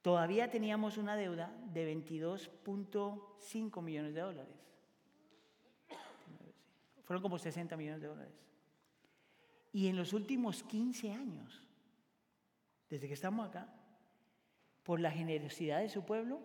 [0.01, 4.55] todavía teníamos una deuda de 22.5 millones de dólares.
[7.03, 8.33] Fueron como 60 millones de dólares.
[9.71, 11.61] Y en los últimos 15 años,
[12.89, 13.73] desde que estamos acá,
[14.83, 16.39] por la generosidad de su pueblo,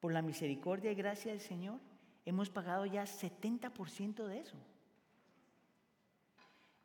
[0.00, 1.80] por la misericordia y gracia del Señor,
[2.24, 4.56] hemos pagado ya 70% de eso.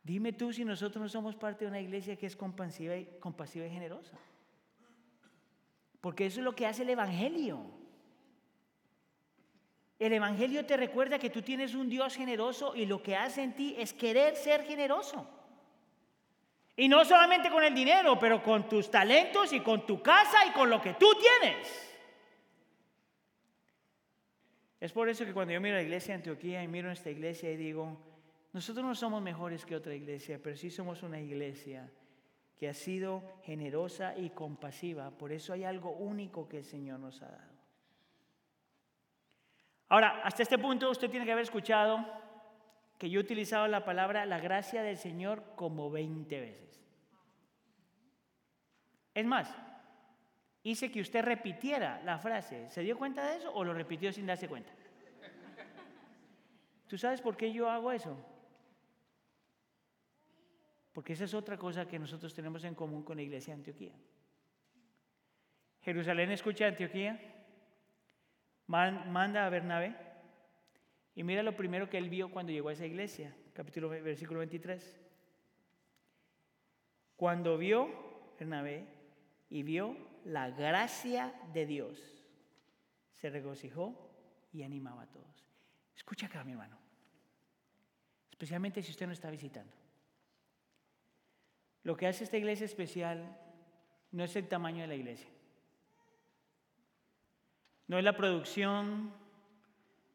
[0.04, 3.66] Dime tú si nosotros no somos parte de una iglesia que es compasiva y, compasiva
[3.66, 4.18] y generosa.
[6.02, 7.60] Porque eso es lo que hace el Evangelio.
[10.00, 13.54] El Evangelio te recuerda que tú tienes un Dios generoso y lo que hace en
[13.54, 15.28] ti es querer ser generoso.
[16.78, 20.52] Y no solamente con el dinero, pero con tus talentos y con tu casa y
[20.52, 21.90] con lo que tú tienes.
[24.80, 27.52] Es por eso que cuando yo miro la iglesia de Antioquía y miro esta iglesia
[27.52, 27.98] y digo,
[28.52, 31.92] nosotros no somos mejores que otra iglesia, pero sí somos una iglesia
[32.58, 35.12] que ha sido generosa y compasiva.
[35.12, 37.60] Por eso hay algo único que el Señor nos ha dado.
[39.88, 42.06] Ahora, hasta este punto usted tiene que haber escuchado
[42.98, 46.84] que yo he utilizado la palabra la gracia del Señor como 20 veces.
[49.14, 49.56] Es más,
[50.64, 52.68] hice que usted repitiera la frase.
[52.70, 54.72] ¿Se dio cuenta de eso o lo repitió sin darse cuenta?
[56.88, 58.18] ¿Tú sabes por qué yo hago eso?
[60.94, 63.94] Porque esa es otra cosa que nosotros tenemos en común con la iglesia de Antioquía.
[65.82, 67.20] Jerusalén escucha a Antioquía,
[68.68, 69.96] manda a Bernabé
[71.16, 75.00] y mira lo primero que él vio cuando llegó a esa iglesia, capítulo versículo 23.
[77.16, 77.90] Cuando vio
[78.40, 78.86] Bernabé
[79.50, 82.00] y vio la gracia de Dios,
[83.12, 84.10] se regocijó
[84.52, 85.46] y animaba a todos.
[85.96, 86.78] Escucha acá, mi hermano,
[88.32, 89.79] especialmente si usted no está visitando.
[91.84, 93.38] Lo que hace esta iglesia especial
[94.12, 95.30] no es el tamaño de la iglesia,
[97.88, 99.14] no es la producción,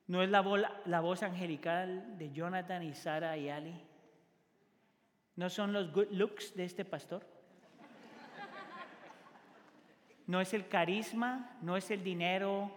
[0.07, 3.81] no es la, voz angelical de Jonathan y Sara y Ali,
[5.37, 7.35] no son los good looks de este pastor
[10.27, 12.71] no es el carisma, no es el dinero.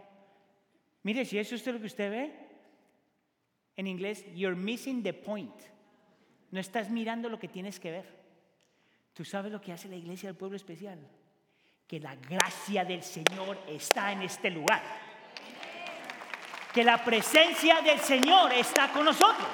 [1.04, 2.34] Mire, si eso es lo que usted ve,
[3.76, 5.56] en inglés, you're missing the point.
[6.52, 8.06] No estás mirando lo que tienes que ver.
[9.18, 11.00] Tú sabes lo que hace la iglesia del pueblo especial.
[11.88, 14.80] Que la gracia del Señor está en este lugar.
[16.72, 19.48] Que la presencia del Señor está con nosotros.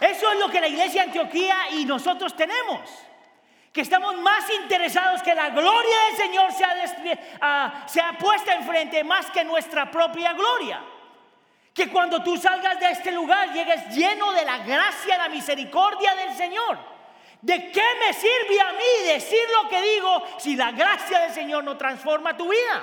[0.00, 2.88] Eso es lo que la iglesia de Antioquía y nosotros tenemos
[3.72, 9.28] que estamos más interesados que la gloria del Señor sea, uh, sea puesta enfrente más
[9.32, 10.80] que nuestra propia gloria.
[11.74, 16.36] Que cuando tú salgas de este lugar llegues lleno de la gracia la misericordia del
[16.36, 16.93] Señor.
[17.44, 21.62] ¿De qué me sirve a mí decir lo que digo si la gracia del Señor
[21.62, 22.82] no transforma tu vida?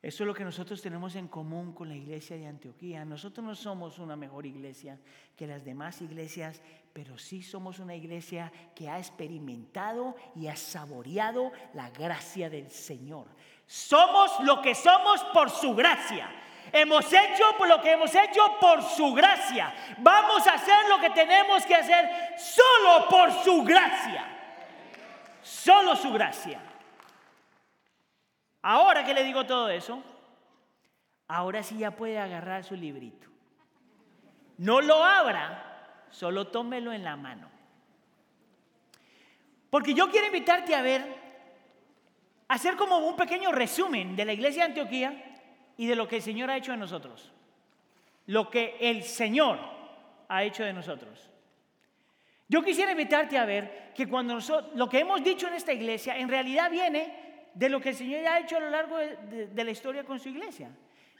[0.00, 3.04] Eso es lo que nosotros tenemos en común con la iglesia de Antioquía.
[3.04, 5.00] Nosotros no somos una mejor iglesia
[5.34, 6.62] que las demás iglesias,
[6.92, 13.26] pero sí somos una iglesia que ha experimentado y ha saboreado la gracia del Señor.
[13.66, 16.30] Somos lo que somos por su gracia.
[16.72, 19.72] Hemos hecho por lo que hemos hecho por su gracia.
[19.98, 24.24] Vamos a hacer lo que tenemos que hacer solo por su gracia.
[25.42, 26.60] Solo su gracia.
[28.62, 30.02] Ahora que le digo todo eso,
[31.28, 33.28] ahora sí ya puede agarrar su librito.
[34.56, 37.50] No lo abra, solo tómelo en la mano.
[39.68, 41.04] Porque yo quiero invitarte a ver,
[42.48, 45.33] hacer como un pequeño resumen de la iglesia de Antioquía
[45.76, 47.32] y de lo que el Señor ha hecho de nosotros.
[48.26, 49.58] Lo que el Señor
[50.28, 51.30] ha hecho de nosotros.
[52.48, 56.16] Yo quisiera invitarte a ver que cuando nosotros, lo que hemos dicho en esta iglesia
[56.18, 57.23] en realidad viene
[57.54, 60.28] de lo que el Señor ha hecho a lo largo de, la historia con su
[60.28, 60.70] iglesia.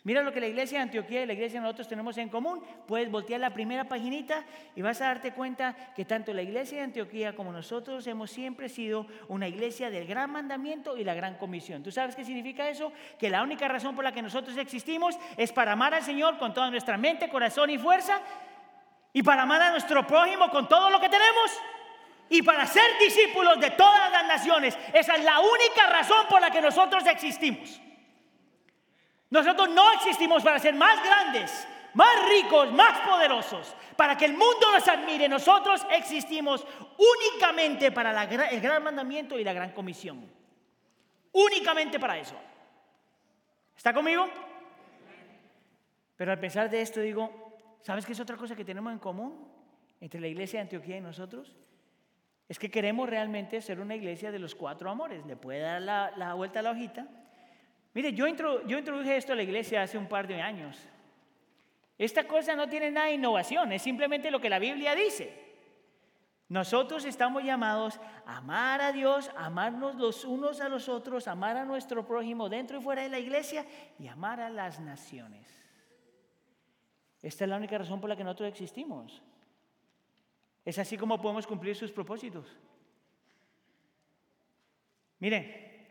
[0.02, 2.62] Mira lo que la iglesia de Antioquía y la iglesia de nosotros tenemos en común.
[2.86, 4.44] Puedes voltear la primera paginita
[4.76, 8.68] y vas a darte cuenta que tanto la iglesia de Antioquía como nosotros hemos siempre
[8.68, 11.82] sido una iglesia del gran mandamiento y la gran comisión.
[11.82, 12.92] ¿Tú sabes qué significa eso?
[13.18, 16.52] Que la única razón por la que nosotros existimos es para amar al Señor con
[16.52, 18.20] toda nuestra mente, corazón y fuerza
[19.14, 21.50] y para amar a nuestro prójimo con todo lo que tenemos
[22.28, 24.76] y para ser discípulos de todas las naciones.
[24.92, 27.80] Esa es la única razón por la que nosotros existimos.
[29.30, 34.72] Nosotros no existimos para ser más grandes, más ricos, más poderosos, para que el mundo
[34.72, 35.28] nos admire.
[35.28, 36.66] Nosotros existimos
[36.98, 40.30] únicamente para el gran mandamiento y la gran comisión.
[41.32, 42.36] Únicamente para eso.
[43.76, 44.28] ¿Está conmigo?
[46.16, 49.48] Pero a pesar de esto digo, ¿sabes qué es otra cosa que tenemos en común
[50.00, 51.56] entre la iglesia de Antioquía y nosotros?
[52.48, 55.24] Es que queremos realmente ser una iglesia de los cuatro amores.
[55.26, 57.06] ¿Le puede dar la, vuelta a la hojita?
[57.94, 58.26] Mire, yo,
[58.66, 60.76] yo introduje esto a la iglesia hace un par de años.
[61.96, 65.44] Esta cosa no tiene nada de innovación, es simplemente lo que la Biblia dice.
[66.48, 71.64] Nosotros estamos llamados a amar a Dios, amarnos los unos a los otros, amar a
[71.64, 73.64] nuestro prójimo dentro y fuera de la iglesia
[73.98, 75.48] y amar a las naciones.
[77.22, 79.22] Esta es la única razón por la que nosotros existimos.
[80.64, 82.46] Es así como podemos cumplir sus propósitos.
[85.18, 85.86] Mire,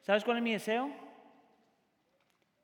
[0.00, 0.90] ¿sabes cuál es mi deseo?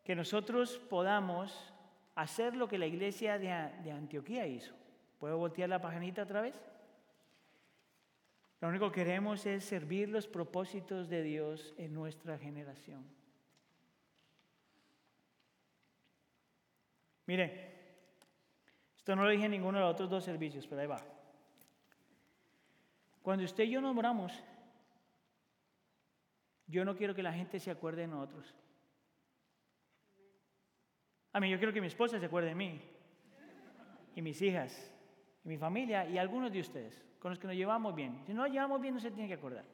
[0.05, 1.73] Que nosotros podamos
[2.15, 3.51] hacer lo que la iglesia de,
[3.91, 4.75] Antioquía hizo.
[5.19, 6.55] ¿Puedo voltear la pajanita otra vez?
[8.61, 13.05] Lo único que queremos es servir los propósitos de Dios en nuestra generación.
[17.27, 17.69] Mire,
[18.97, 21.18] esto no lo dije en ninguno de los otros dos servicios, pero ahí va.
[23.29, 24.33] Cuando usted y yo nos moramos,
[26.67, 28.55] yo no quiero que la gente se acuerde de nosotros.
[31.35, 32.81] A mí yo quiero que mi esposa se acuerde de mí,
[34.15, 34.91] y mis hijas,
[35.45, 38.19] y mi familia, y algunos de ustedes con los que nos llevamos bien.
[38.25, 39.67] Si no nos llevamos bien, no se tiene que acordar.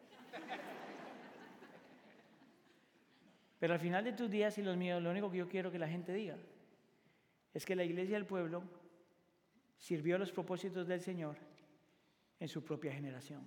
[3.60, 5.78] Pero al final de tus días y los míos, lo único que yo quiero que
[5.78, 6.36] la gente diga
[7.52, 8.64] es que la iglesia del pueblo
[9.78, 11.53] sirvió a los propósitos del Señor
[12.44, 13.42] en su propia generación.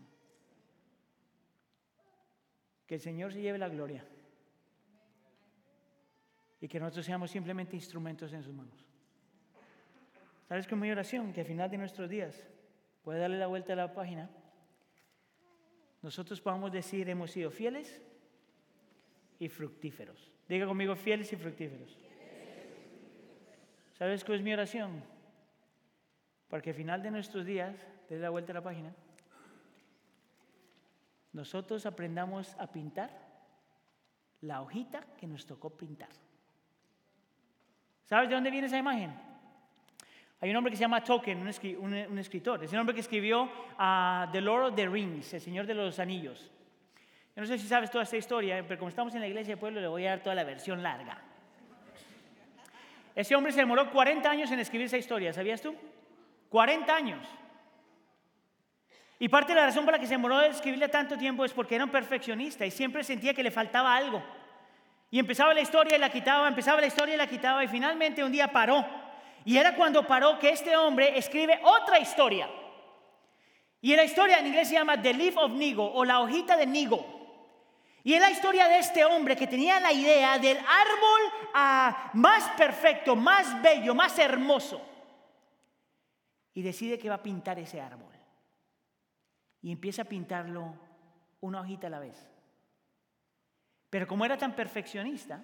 [2.86, 4.06] Que el Señor se lleve la gloria
[6.60, 8.86] y que nosotros seamos simplemente instrumentos en sus manos.
[10.48, 11.34] ¿Sabes con mi oración?
[11.34, 12.48] Que al final de nuestros días
[13.08, 14.30] Puede darle la vuelta a la página.
[16.02, 18.02] Nosotros podemos decir, hemos sido fieles
[19.39, 20.30] y fructíferos.
[20.50, 21.98] Diga conmigo, fieles y fructíferos.
[23.93, 25.02] ¿Sabes cuál es mi oración?
[26.50, 27.78] Porque al final de nuestros días,
[28.16, 28.93] dé la vuelta a la página,
[31.34, 33.12] nosotros aprendamos a pintar
[34.41, 36.10] la hojita que nos tocó pintar.
[38.05, 39.14] ¿Sabes de dónde viene esa imagen?
[40.39, 42.64] Hay un hombre que se llama Tolkien, un, escritor.
[42.64, 45.97] Es el hombre que escribió uh, The Lord of the Rings, El Señor de los
[45.99, 46.51] Anillos.
[47.36, 49.60] Yo no sé si sabes toda esta historia, pero como estamos en la iglesia del
[49.60, 51.22] pueblo, le voy a dar toda la versión larga.
[53.16, 55.76] Ese hombre se demoró 40 años en escribir esa historia, ¿sabías tú?
[56.49, 57.28] 40 años.
[59.20, 61.53] Y parte de la razón por la que se demoró en escribirle tanto tiempo es
[61.53, 64.24] porque era un perfeccionista y siempre sentía que le faltaba algo.
[65.09, 68.24] Y empezaba la historia y la quitaba, empezaba la historia y la quitaba y finalmente
[68.24, 68.86] un día paró
[69.47, 72.49] y era cuando paró que este hombre escribe otra historia.
[73.80, 76.68] Y la historia en inglés se llama The Leaf of Nigo o la hojita de
[76.68, 77.18] Nigo.
[78.03, 82.49] Y es la historia de este hombre que tenía la idea del árbol ah, más
[82.57, 84.82] perfecto, más bello, más hermoso.
[86.53, 88.16] Y decide que va a pintar ese árbol.
[89.62, 90.74] Y empieza a pintarlo
[91.41, 92.30] una hojita a la vez.
[93.89, 95.43] Pero como era tan perfeccionista,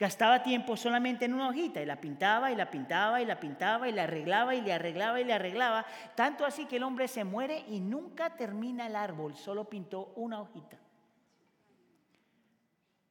[0.00, 3.86] Gastaba tiempo solamente en una hojita y la pintaba y la pintaba y la pintaba
[3.86, 5.84] y la arreglaba y le arreglaba y le arreglaba.
[6.14, 10.40] Tanto así que el hombre se muere y nunca termina el árbol, solo pintó una
[10.40, 10.78] hojita.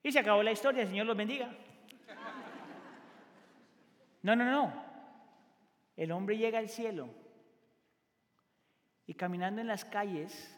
[0.02, 1.52] Y se acabó la historia, el Señor los bendiga.
[4.24, 4.74] No, no, no.
[5.96, 7.08] El hombre llega al cielo
[9.10, 10.56] y caminando en las calles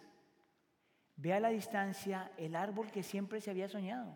[1.15, 4.11] ve a la distancia el árbol que siempre se había soñado.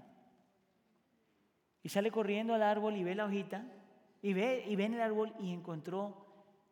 [1.82, 3.66] Y sale corriendo al árbol y ve la hojita.
[4.22, 6.26] Y ve, y ve en el árbol y encontró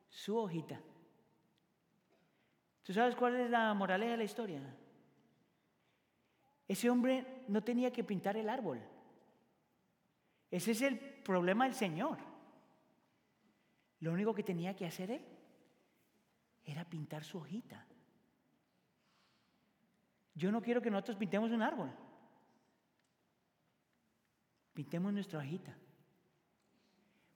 [0.09, 0.81] su hojita.
[2.83, 4.59] ¿Tú sabes cuál es la moraleja de la historia?
[6.67, 8.81] Ese hombre no tenía que pintar el árbol.
[10.51, 12.17] Ese es el problema del Señor.
[14.01, 15.32] Lo único que tenía que hacer él
[16.65, 17.85] era pintar su hojita.
[20.35, 21.91] Yo no quiero que nosotros pintemos un árbol.
[24.73, 25.77] Pintemos nuestra hojita.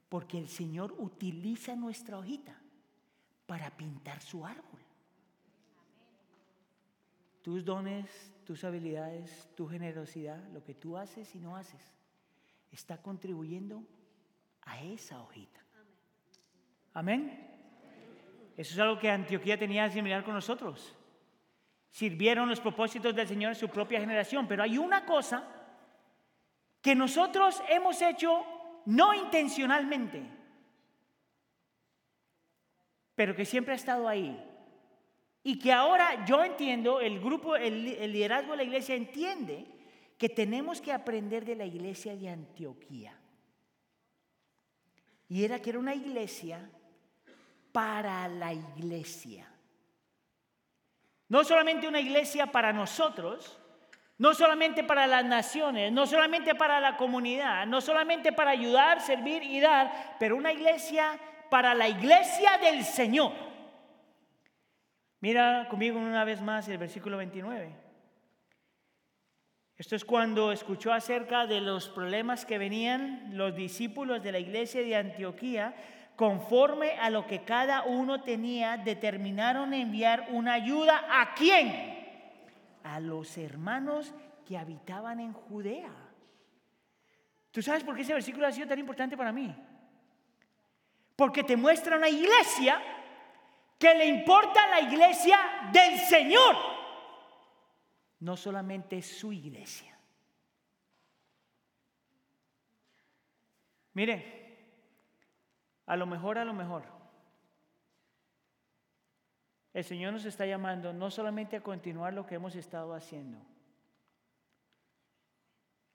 [0.10, 2.60] Porque el Señor utiliza nuestra hojita
[3.46, 4.82] para pintar su árbol.
[7.42, 11.82] Tus dones, tus habilidades, tu generosidad, lo que tú haces y no haces,
[12.72, 13.84] está contribuyendo
[14.64, 15.64] a esa hojita.
[16.94, 17.57] Amén.
[18.58, 20.96] Eso es algo que Antioquía tenía similar con nosotros.
[21.92, 25.48] Sirvieron los propósitos del Señor en su propia generación, pero hay una cosa
[26.82, 28.44] que nosotros hemos hecho
[28.86, 30.24] no intencionalmente,
[33.14, 34.44] pero que siempre ha estado ahí.
[35.44, 39.68] Y que ahora yo entiendo, el grupo, el, liderazgo de la iglesia entiende
[40.18, 43.20] que tenemos que aprender de la iglesia de Antioquía.
[45.30, 46.72] Y era que era una iglesia
[47.78, 49.48] para la iglesia.
[51.30, 53.60] No solamente una iglesia para nosotros,
[54.18, 59.44] no solamente para las naciones, no solamente para la comunidad, no solamente para ayudar, servir
[59.44, 61.20] y dar, pero una iglesia
[61.52, 63.34] para la iglesia del Señor.
[65.20, 67.76] Mira conmigo una vez más el versículo 29.
[69.76, 74.82] Esto es cuando escuchó acerca de los problemas que venían los discípulos de la iglesia
[74.82, 75.76] de Antioquía,
[76.18, 81.96] conforme a lo que cada uno tenía, determinaron enviar una ayuda a quién?
[82.84, 84.14] A los hermanos
[84.44, 85.94] que habitaban en Judea.
[87.52, 89.56] ¿Tú sabes por qué ese versículo ha sido tan importante para mí?
[91.16, 92.82] Porque te muestra una iglesia
[93.78, 95.38] que le importa la iglesia
[95.72, 96.56] del Señor,
[98.22, 99.96] no solamente su iglesia.
[103.94, 104.37] Mire,
[105.88, 106.84] a lo mejor, a lo mejor,
[109.74, 113.40] el Señor nos está llamando no solamente a continuar lo que hemos estado haciendo,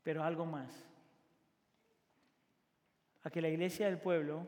[0.03, 0.72] pero algo más,
[3.22, 4.47] a que la iglesia del pueblo,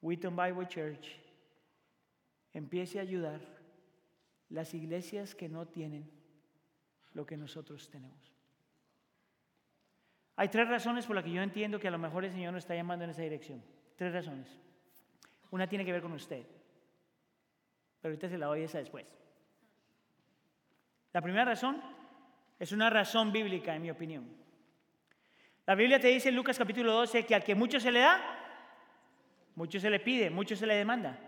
[0.00, 1.20] Wheaton Bible Church,
[2.54, 3.40] empiece a ayudar
[4.48, 6.10] las iglesias que no tienen
[7.12, 8.32] lo que nosotros tenemos.
[10.36, 12.64] Hay tres razones por las que yo entiendo que a lo mejor el Señor nos
[12.64, 13.62] está llamando en esa dirección.
[13.98, 14.46] Tres razones.
[15.50, 16.46] Una tiene que ver con usted,
[18.00, 19.04] pero ahorita se la doy esa después.
[21.12, 21.82] La primera razón
[22.60, 24.24] es una razón bíblica, en mi opinión.
[25.66, 28.20] La Biblia te dice en Lucas capítulo 12 que al que mucho se le da,
[29.56, 31.18] mucho se le pide, mucho se le demanda.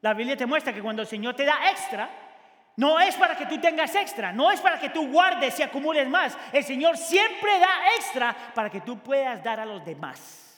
[0.00, 2.10] La Biblia te muestra que cuando el Señor te da extra,
[2.76, 6.08] no es para que tú tengas extra, no es para que tú guardes y acumules
[6.08, 6.36] más.
[6.52, 10.49] El Señor siempre da extra para que tú puedas dar a los demás.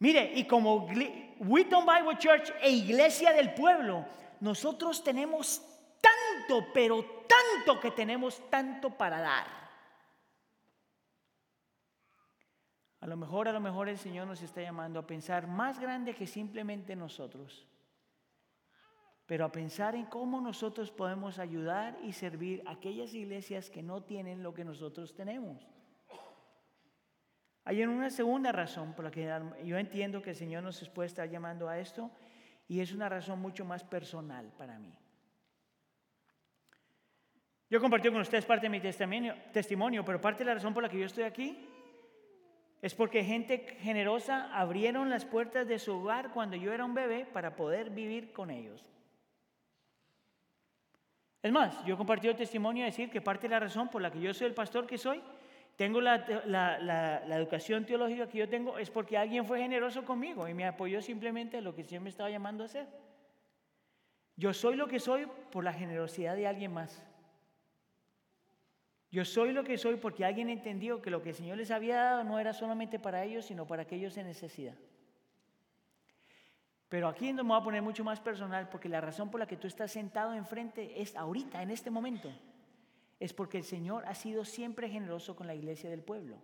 [0.00, 0.86] Mire, y como
[1.40, 4.06] Wheaton Bible Church e Iglesia del Pueblo,
[4.40, 5.62] nosotros tenemos
[6.00, 9.46] tanto, pero tanto que tenemos tanto para dar.
[13.00, 16.14] A lo mejor, a lo mejor el Señor nos está llamando a pensar más grande
[16.14, 17.66] que simplemente nosotros
[19.28, 24.02] pero a pensar en cómo nosotros podemos ayudar y servir a aquellas iglesias que no
[24.02, 25.68] tienen lo que nosotros tenemos.
[27.68, 29.30] Hay una segunda razón por la que
[29.62, 32.10] yo entiendo que el Señor nos puede estar llamando a esto
[32.66, 34.90] y es una razón mucho más personal para mí.
[37.68, 40.88] Yo compartí con ustedes parte de mi testimonio, pero parte de la razón por la
[40.88, 41.68] que yo estoy aquí
[42.80, 47.26] es porque gente generosa abrieron las puertas de su hogar cuando yo era un bebé
[47.26, 48.82] para poder vivir con ellos.
[51.42, 54.00] Es más, yo he compartido el testimonio de decir que parte de la razón por
[54.00, 55.22] la que yo soy el pastor que soy,
[55.78, 60.66] tengo la, educación teológica que yo tengo, es porque alguien fue generoso conmigo y me
[60.66, 62.88] apoyó simplemente a lo que Señor me estaba llamando a hacer.
[64.34, 67.00] Yo soy lo que soy por la generosidad de alguien más.
[69.12, 71.94] Yo soy lo que soy porque alguien entendió que lo que el Señor les había
[71.94, 74.74] dado no era solamente para ellos, sino para aquellos en necesidad.
[76.88, 79.46] Pero aquí no me voy a poner mucho más personal porque la razón por la
[79.46, 82.32] que tú estás sentado enfrente es ahorita, en este momento.
[83.18, 86.36] Es porque el Señor ha sido siempre generoso con la iglesia del pueblo.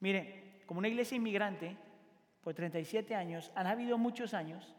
[0.00, 1.76] Mire, como una iglesia inmigrante,
[2.42, 4.74] por 37 años, han habido muchos años,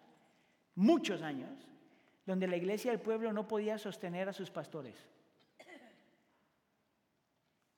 [0.75, 1.67] muchos años,
[2.25, 4.95] donde la iglesia del pueblo no podía sostener a sus pastores.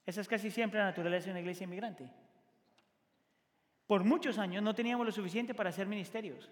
[0.05, 2.09] Esa es casi siempre la naturaleza de una iglesia inmigrante.
[3.87, 6.49] Por muchos años no teníamos lo suficiente para hacer ministerios.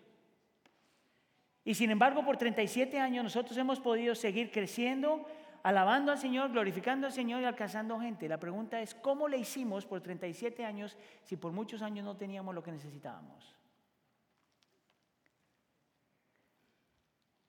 [1.64, 5.26] Y sin embargo, por 37 años nosotros hemos podido seguir creciendo,
[5.66, 8.30] alabando al Señor, glorificando al Señor y alcanzando gente.
[8.30, 12.53] La pregunta es, ¿cómo le hicimos por 37 años si por muchos años no teníamos
[12.53, 13.55] lo que necesitábamos?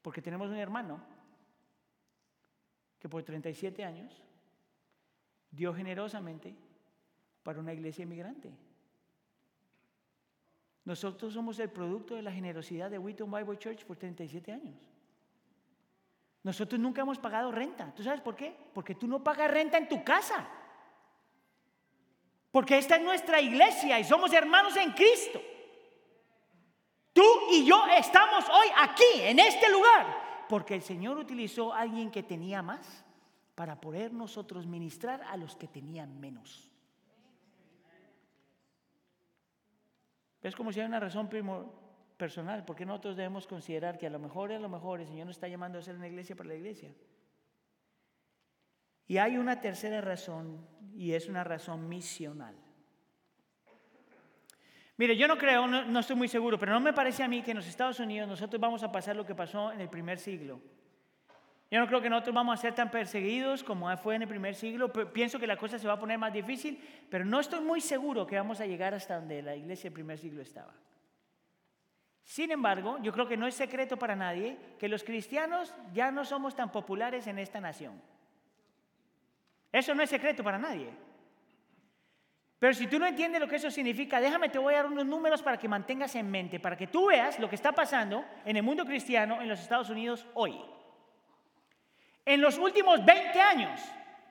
[0.01, 0.99] Porque tenemos un hermano
[2.99, 4.23] que por 37 años
[5.51, 6.57] dio generosamente
[7.43, 8.51] para una iglesia inmigrante.
[10.87, 14.96] Nosotros somos el producto de la generosidad de Wheaton Bible Church por 37 años.
[16.47, 17.93] Nosotros nunca hemos pagado renta.
[17.93, 18.57] ¿Tú sabes por qué?
[18.73, 20.47] Porque tú no pagas renta en tu casa.
[22.53, 25.41] Porque esta es nuestra iglesia y somos hermanos en Cristo.
[27.13, 32.13] Tú y yo estamos hoy aquí, en este lugar, porque el Señor utilizó a alguien
[32.13, 33.05] que tenía más
[33.57, 36.71] para poder nosotros ministrar a los que tenían menos.
[40.43, 41.29] Es como si hay una razón
[42.17, 45.37] personal, porque nosotros debemos considerar que a lo mejor, a lo mejor el Señor nos
[45.37, 46.93] está llamando a ser una iglesia para la iglesia.
[49.07, 52.57] Y hay una tercera razón, y es una razón misional.
[54.97, 57.43] Mire, yo no creo, no, no, estoy muy seguro, pero no me parece a mí
[57.43, 60.19] que en los Estados Unidos nosotros vamos a pasar lo que pasó en el primer
[60.19, 60.61] siglo.
[61.71, 64.55] Yo no creo que nosotros vamos a ser tan perseguidos como fue en el primer
[64.55, 64.91] siglo.
[65.13, 68.27] Pienso que la cosa se va a poner más difícil, pero no estoy muy seguro
[68.27, 70.73] que vamos a llegar hasta donde la iglesia del primer siglo estaba.
[72.27, 76.25] Sin embargo, yo creo que no es secreto para nadie que los cristianos ya no
[76.25, 78.03] somos tan populares en esta nación.
[79.71, 80.91] Eso no es secreto para nadie.
[82.59, 85.07] Pero si tú no entiendes lo que eso significa, déjame, te voy a dar unos
[85.07, 88.57] números para que mantengas en mente, para que tú veas lo que está pasando en
[88.57, 90.61] el mundo cristiano en los Estados Unidos hoy.
[92.25, 93.81] En los últimos 20 años,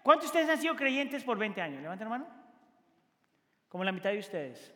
[0.03, 1.81] ¿cuántos de ustedes han sido creyentes por 20 años?
[1.81, 2.27] Levanten la mano.
[3.69, 4.73] Como la mitad de ustedes.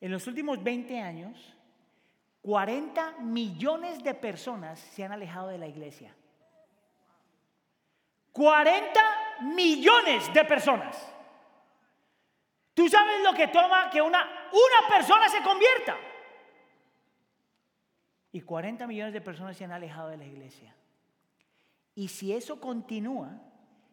[0.00, 1.55] En los últimos 20 años,
[2.46, 6.14] 40 millones de personas se han alejado de la iglesia.
[8.30, 9.00] 40
[9.40, 11.12] millones de personas.
[12.72, 15.96] ¿Tú sabes lo que toma que una, una persona se convierta?
[18.30, 20.72] Y 40 millones de personas se han alejado de la iglesia.
[21.96, 23.40] Y si eso continúa,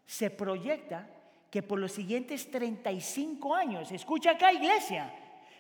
[0.06, 1.10] se proyecta
[1.50, 5.12] que por los siguientes 35 años, escucha acá iglesia,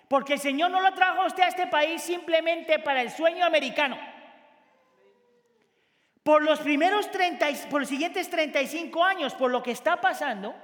[0.08, 3.46] porque el Señor no lo trajo a usted a este país simplemente para el sueño
[3.46, 3.98] americano.
[6.24, 10.56] Por los primeros 30, por los siguientes 35 años, por lo que está pasando,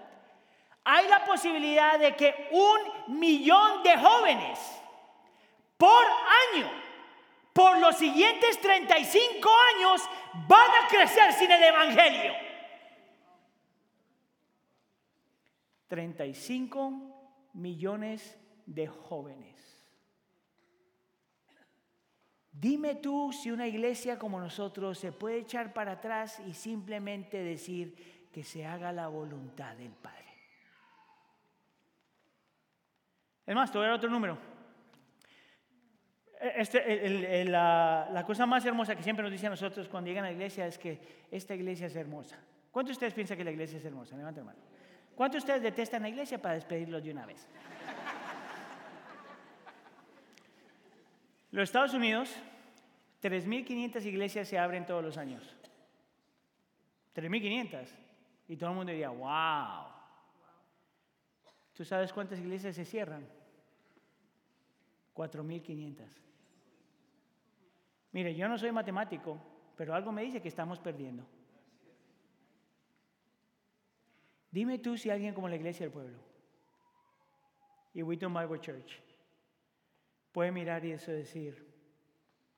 [0.84, 4.60] hay la posibilidad de que un millón de jóvenes
[5.78, 6.06] por
[6.54, 6.70] año,
[7.54, 10.02] por los siguientes 35 años,
[10.48, 12.34] van a crecer sin el Evangelio.
[15.88, 18.49] 35 millones de
[18.88, 19.60] jóvenes.
[22.52, 28.28] Dime tú si una iglesia como nosotros se puede echar para atrás y simplemente decir
[28.34, 30.26] que se haga la voluntad del Padre.
[33.46, 34.38] Es más, te voy a dar otro número.
[36.40, 40.34] Este, la, cosa más hermosa que siempre nos dicen a nosotros cuando llegan a la
[40.34, 42.38] iglesia es que esta iglesia es hermosa.
[42.72, 44.16] ¿Cuántos de ustedes piensan que la iglesia es hermosa?
[44.16, 44.60] Levanten mano.
[45.16, 47.48] ¿Cuántos de ustedes detestan la iglesia para despedirlos de una vez?
[51.52, 52.30] Los Estados Unidos,
[53.22, 55.44] 3.500 iglesias se abren todos los años.
[57.16, 57.88] 3.500.
[58.48, 59.86] Y todo el mundo diría, wow.
[61.74, 63.28] ¿Tú sabes cuántas iglesias se cierran?
[65.16, 66.06] 4.500.
[68.12, 69.40] Mire, yo no soy matemático,
[69.76, 71.26] pero algo me dice que estamos perdiendo.
[74.52, 76.18] Dime tú si alguien como la iglesia del pueblo
[77.94, 79.09] y Wheaton Bible Church
[80.32, 81.66] puede mirar y eso decir,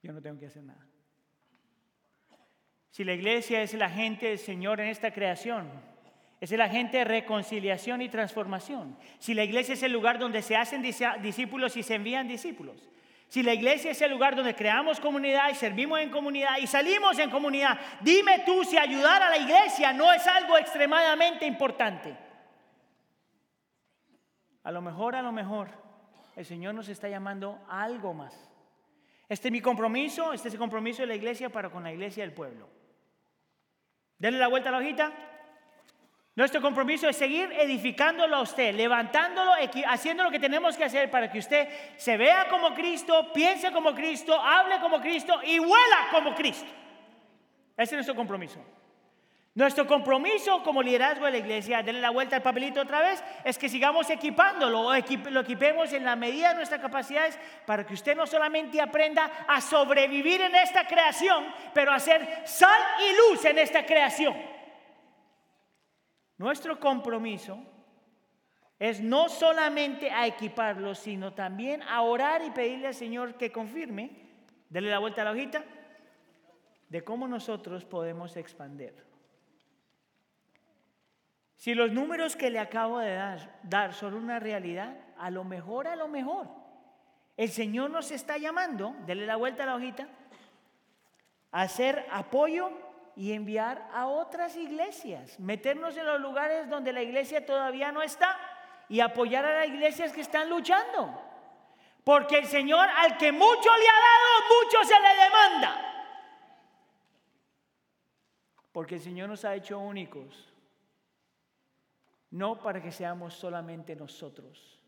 [0.01, 0.85] yo no tengo que hacer nada.
[2.89, 5.69] Si la iglesia es la gente del Señor en esta creación,
[6.41, 8.97] es el agente de reconciliación y transformación.
[9.19, 12.89] Si la iglesia es el lugar donde se hacen discípulos y se envían discípulos.
[13.27, 17.17] Si la iglesia es el lugar donde creamos comunidad y servimos en comunidad y salimos
[17.17, 22.17] en comunidad, dime tú si ayudar a la iglesia no es algo extremadamente importante.
[24.63, 25.69] A lo mejor, a lo mejor,
[26.35, 28.33] el Señor nos está llamando a algo más.
[29.27, 32.23] Este es mi compromiso, este es el compromiso de la iglesia para con la iglesia
[32.23, 32.67] del pueblo.
[34.17, 35.11] Denle la vuelta a la hojita.
[36.35, 39.51] Nuestro compromiso es seguir edificándolo a usted, levantándolo,
[39.87, 41.67] haciendo lo que tenemos que hacer para que usted
[41.97, 46.71] se vea como Cristo, piense como Cristo, hable como Cristo y huela como Cristo.
[47.75, 48.63] Ese es nuestro compromiso.
[49.53, 53.57] Nuestro compromiso como liderazgo de la iglesia, denle la vuelta al papelito otra vez, es
[53.57, 58.15] que sigamos equipándolo o lo equipemos en la medida de nuestras capacidades para que usted
[58.15, 61.43] no solamente aprenda a sobrevivir en esta creación,
[61.73, 64.33] pero a ser sal y luz en esta creación.
[66.37, 67.59] Nuestro compromiso
[68.79, 74.11] es no solamente a equiparlos, sino también a orar y pedirle al Señor que confirme,
[74.69, 75.61] dele la vuelta a la hojita,
[76.87, 79.10] de cómo nosotros podemos expandir.
[81.61, 85.87] Si los números que le acabo de dar, dar son una realidad, a lo mejor,
[85.87, 86.47] a lo mejor,
[87.37, 90.07] el Señor nos está llamando, dele la vuelta a la hojita,
[91.51, 92.71] a hacer apoyo
[93.15, 98.39] y enviar a otras iglesias, meternos en los lugares donde la iglesia todavía no está
[98.89, 101.21] y apoyar a las iglesias que están luchando.
[102.03, 105.75] Porque el Señor al que mucho le ha dado, mucho se le demanda.
[108.71, 110.50] Porque el Señor nos ha hecho únicos,
[112.31, 114.79] no para que seamos solamente nosotros,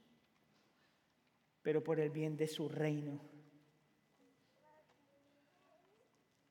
[1.62, 3.20] pero por el bien de su reino.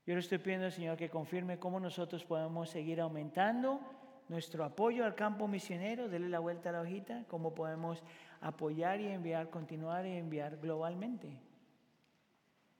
[0.05, 3.80] Yo le estoy pidiendo al Señor que confirme cómo nosotros podemos seguir aumentando
[4.28, 8.03] nuestro apoyo al campo misionero, dele la vuelta a la hojita, cómo podemos
[8.40, 11.40] apoyar y enviar, continuar y enviar globalmente.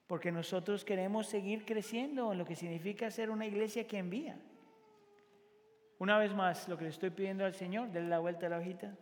[0.07, 4.39] Porque nosotros queremos seguir creciendo en lo que significa ser una iglesia que envía.
[6.03, 8.59] Una vez más, lo que le estoy pidiendo al Señor, dele la vuelta a la
[8.59, 8.93] hojita,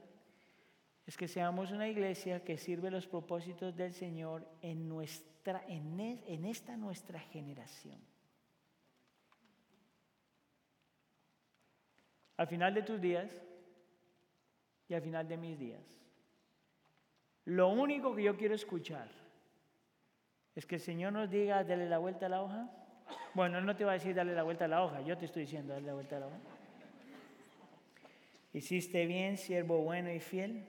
[1.07, 6.45] es que seamos una iglesia que sirve los propósitos del Señor en, nuestra, en, en
[6.45, 7.99] esta nuestra generación.
[12.37, 13.35] Al final de tus días
[14.87, 16.03] y al final de mis días,
[17.47, 19.09] lo único que yo quiero escuchar
[20.55, 22.71] es que el Señor nos diga, dale la vuelta a la hoja.
[23.33, 25.45] Bueno, no te va a decir darle la vuelta a la hoja, yo te estoy
[25.45, 26.60] diciendo darle la vuelta a la hoja.
[28.53, 30.67] Hiciste bien, siervo bueno y fiel.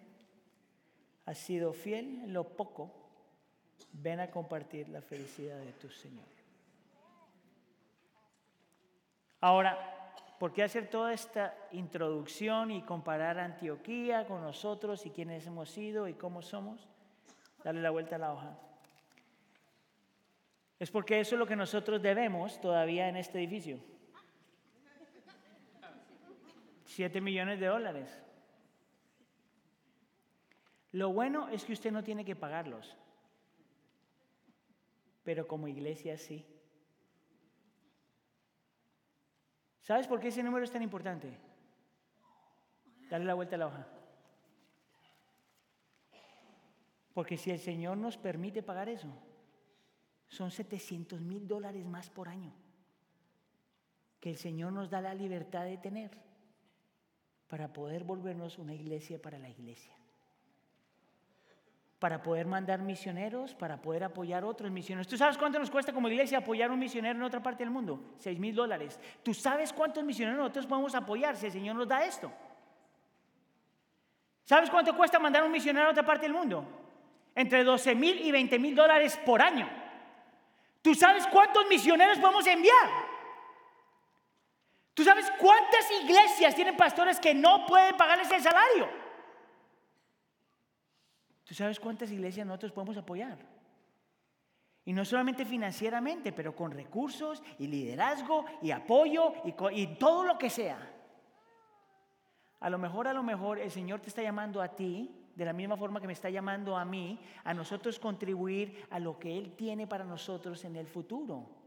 [1.26, 2.92] Has sido fiel en lo poco.
[3.94, 6.26] Ven a compartir la felicidad de tu Señor.
[9.40, 15.72] Ahora, ¿por qué hacer toda esta introducción y comparar Antioquía con nosotros y quiénes hemos
[15.72, 16.88] sido y cómo somos?
[17.64, 18.58] Dale la vuelta a la hoja.
[20.80, 23.80] Es porque eso es lo que nosotros debemos todavía en este edificio.
[26.92, 28.22] 7 millones de dólares.
[30.92, 32.98] Lo bueno es que usted no tiene que pagarlos,
[35.24, 36.46] pero como iglesia sí.
[39.82, 41.38] ¿Sabes por qué ese número es tan importante?
[43.10, 43.88] Dale la vuelta a la hoja.
[47.14, 49.08] Porque si el Señor nos permite pagar eso,
[50.28, 52.54] son 700 mil dólares más por año
[54.20, 56.31] que el Señor nos da la libertad de tener
[57.52, 59.94] para poder volvernos una iglesia para la iglesia.
[62.00, 65.06] Para poder mandar misioneros, para poder apoyar otros misioneros.
[65.06, 68.14] ¿Tú sabes cuánto nos cuesta como iglesia apoyar un misionero en otra parte del mundo?
[68.18, 68.98] Seis mil dólares.
[69.22, 72.32] ¿Tú sabes cuántos misioneros nosotros podemos apoyar si el Señor nos da esto?
[74.46, 76.66] ¿Sabes cuánto cuesta mandar un misionero a otra parte del mundo?
[77.36, 79.68] Entre 12 mil y 20 mil dólares por año.
[80.82, 83.11] ¿Tú sabes cuántos misioneros podemos enviar?
[84.94, 88.90] ¿Tú sabes cuántas iglesias tienen pastores que no pueden pagarles el salario?
[91.46, 93.38] ¿Tú sabes cuántas iglesias nosotros podemos apoyar?
[94.84, 100.38] Y no solamente financieramente, pero con recursos y liderazgo y apoyo y, y, todo lo
[100.38, 100.92] que sea.
[102.60, 105.54] A lo mejor, a lo mejor el Señor te está llamando a ti, de la
[105.54, 109.56] misma forma que me está llamando a mí, a nosotros contribuir a lo que Él
[109.56, 111.61] tiene para nosotros en el futuro.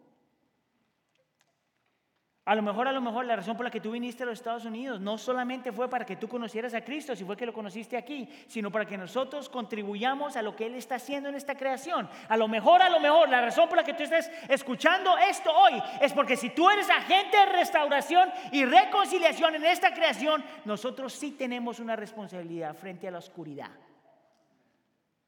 [2.46, 4.38] A lo mejor, a lo mejor la razón por la que tú viniste a los
[4.38, 7.54] Estados Unidos no solamente fue para que tú conocieras a Cristo, si fue que lo
[7.54, 11.54] conociste aquí, sino para que nosotros contribuyamos a lo que Él está haciendo en esta
[11.54, 12.06] creación.
[12.28, 15.50] A lo mejor, a lo mejor, la razón por la que tú estás escuchando esto
[15.50, 21.14] hoy es porque si tú eres agente de restauración y reconciliación en esta creación, nosotros
[21.14, 23.70] sí tenemos una responsabilidad frente a la oscuridad.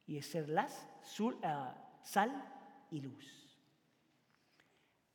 [0.05, 0.87] Y es ser las,
[1.43, 2.31] ah, sal
[2.91, 3.46] y luz.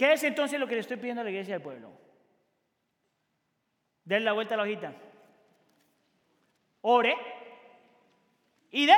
[0.03, 1.93] ¿Qué es entonces lo que le estoy pidiendo a la iglesia del pueblo?
[4.05, 4.93] Den la vuelta a la hojita.
[6.81, 7.15] Ore
[8.73, 8.97] y de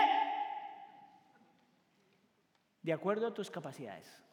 [2.81, 4.25] de acuerdo a tus capacidades.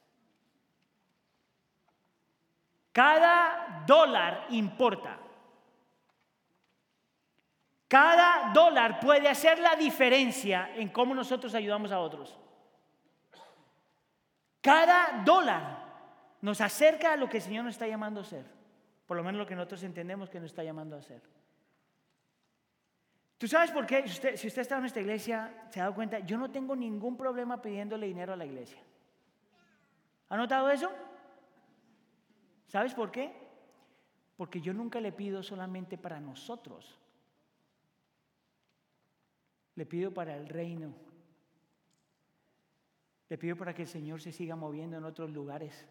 [2.93, 5.19] Cada dólar importa.
[7.89, 12.39] Cada dólar puede hacer la diferencia en cómo nosotros ayudamos a otros.
[14.61, 15.80] Cada dólar
[16.41, 18.45] nos acerca a lo que el Señor nos está llamando a hacer.
[19.05, 21.21] Por lo menos lo que nosotros entendemos que nos está llamando a hacer.
[23.37, 24.03] ¿Tú sabes por qué?
[24.07, 26.75] Si usted, si usted está en esta iglesia, se ha dado cuenta, yo no tengo
[26.75, 28.81] ningún problema pidiéndole dinero a la iglesia.
[30.29, 30.91] ¿Ha notado eso?
[32.67, 33.33] ¿Sabes por qué?
[34.37, 36.97] Porque yo nunca le pido solamente para nosotros.
[39.75, 40.93] Le pido para el reino.
[43.27, 45.87] Le pido para que el Señor se siga moviendo en otros lugares.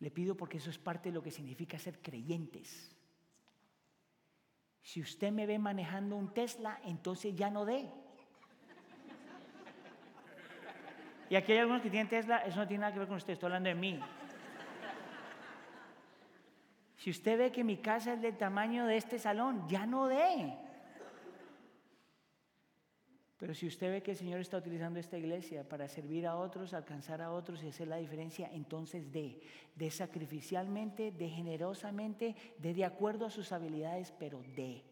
[0.00, 2.94] Le pido porque eso es parte de lo que significa ser creyentes.
[4.82, 7.90] Si usted me ve manejando un Tesla, entonces ya no dé.
[11.30, 13.34] Y aquí hay algunos que tienen Tesla, eso no tiene nada que ver con usted,
[13.34, 14.00] estoy hablando de mí.
[16.96, 20.67] Si usted ve que mi casa es del tamaño de este salón, ya no dé.
[23.38, 26.74] Pero si usted ve que el Señor está utilizando esta iglesia para servir a otros,
[26.74, 29.40] alcanzar a otros y hacer la diferencia, entonces de,
[29.76, 34.82] de sacrificialmente, de generosamente, de de acuerdo a sus habilidades, pero de.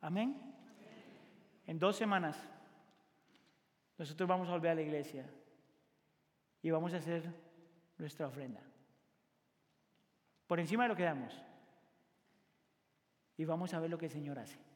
[0.00, 0.40] Amén.
[1.66, 2.40] En dos semanas
[3.98, 5.28] nosotros vamos a volver a la iglesia
[6.62, 7.34] y vamos a hacer
[7.98, 8.60] nuestra ofrenda.
[10.46, 11.34] Por encima de lo que damos.
[13.36, 14.71] Y vamos a ver lo que el Señor hace.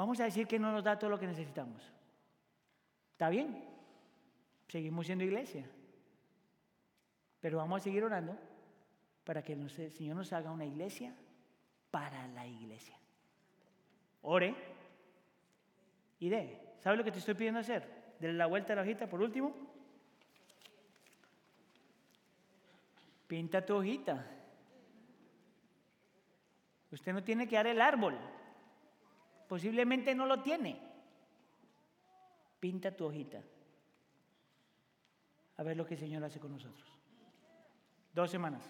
[0.00, 1.82] Vamos a decir que no nos da todo lo que necesitamos.
[3.12, 3.62] ¿Está bien?
[4.66, 5.68] Seguimos siendo iglesia.
[7.38, 8.34] Pero vamos a seguir orando
[9.24, 11.14] para que el Señor nos haga una iglesia
[11.90, 12.96] para la iglesia.
[14.22, 14.54] Ore
[16.18, 16.76] y dé.
[16.78, 18.14] ¿Sabe lo que te estoy pidiendo hacer?
[18.18, 19.54] Dele la vuelta a la hojita por último.
[23.26, 24.26] Pinta tu hojita.
[26.90, 28.18] Usted no tiene que dar el árbol.
[29.50, 30.78] Posiblemente no lo tiene.
[32.60, 33.42] Pinta tu hojita.
[35.56, 36.88] A ver lo que el Señor hace con nosotros.
[38.14, 38.62] Dos semanas.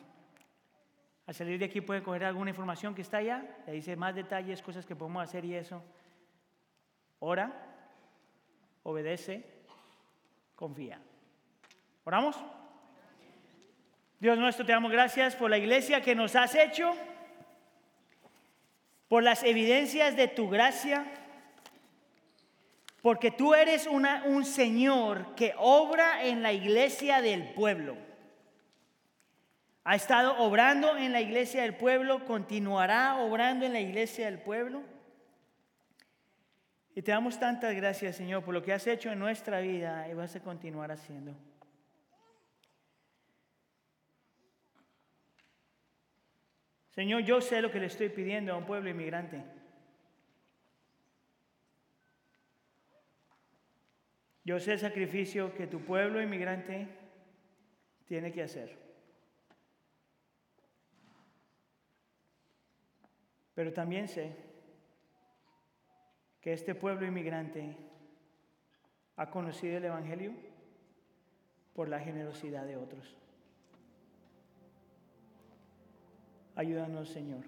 [1.26, 4.62] Al salir de aquí puede coger alguna información que está allá, le dice más detalles,
[4.62, 5.84] cosas que podemos hacer y eso.
[7.18, 7.52] Ora,
[8.82, 9.44] obedece,
[10.56, 10.98] confía.
[12.04, 12.42] ¿Oramos?
[14.18, 16.94] Dios nuestro, te damos gracias por la iglesia que nos has hecho,
[19.10, 21.04] por las evidencias de tu gracia,
[23.02, 27.96] porque tú eres una, un Señor que obra en la iglesia del pueblo.
[29.82, 34.80] Ha estado obrando en la iglesia del pueblo, continuará obrando en la iglesia del pueblo.
[36.94, 40.14] Y te damos tantas gracias, Señor, por lo que has hecho en nuestra vida y
[40.14, 41.34] vas a continuar haciendo.
[47.00, 49.42] Señor, yo sé lo que le estoy pidiendo a un pueblo inmigrante.
[54.44, 56.88] Yo sé el sacrificio que tu pueblo inmigrante
[58.04, 58.76] tiene que hacer.
[63.54, 64.36] Pero también sé
[66.42, 67.78] que este pueblo inmigrante
[69.16, 70.34] ha conocido el Evangelio
[71.72, 73.19] por la generosidad de otros.
[76.60, 77.40] Ayúdanos, Señor,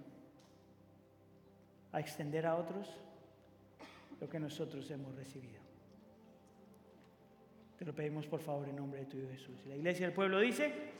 [1.92, 2.88] a extender a otros
[4.18, 5.60] lo que nosotros hemos recibido.
[7.78, 9.66] Te lo pedimos por favor en nombre de tu Jesús.
[9.66, 10.92] La iglesia del pueblo dice...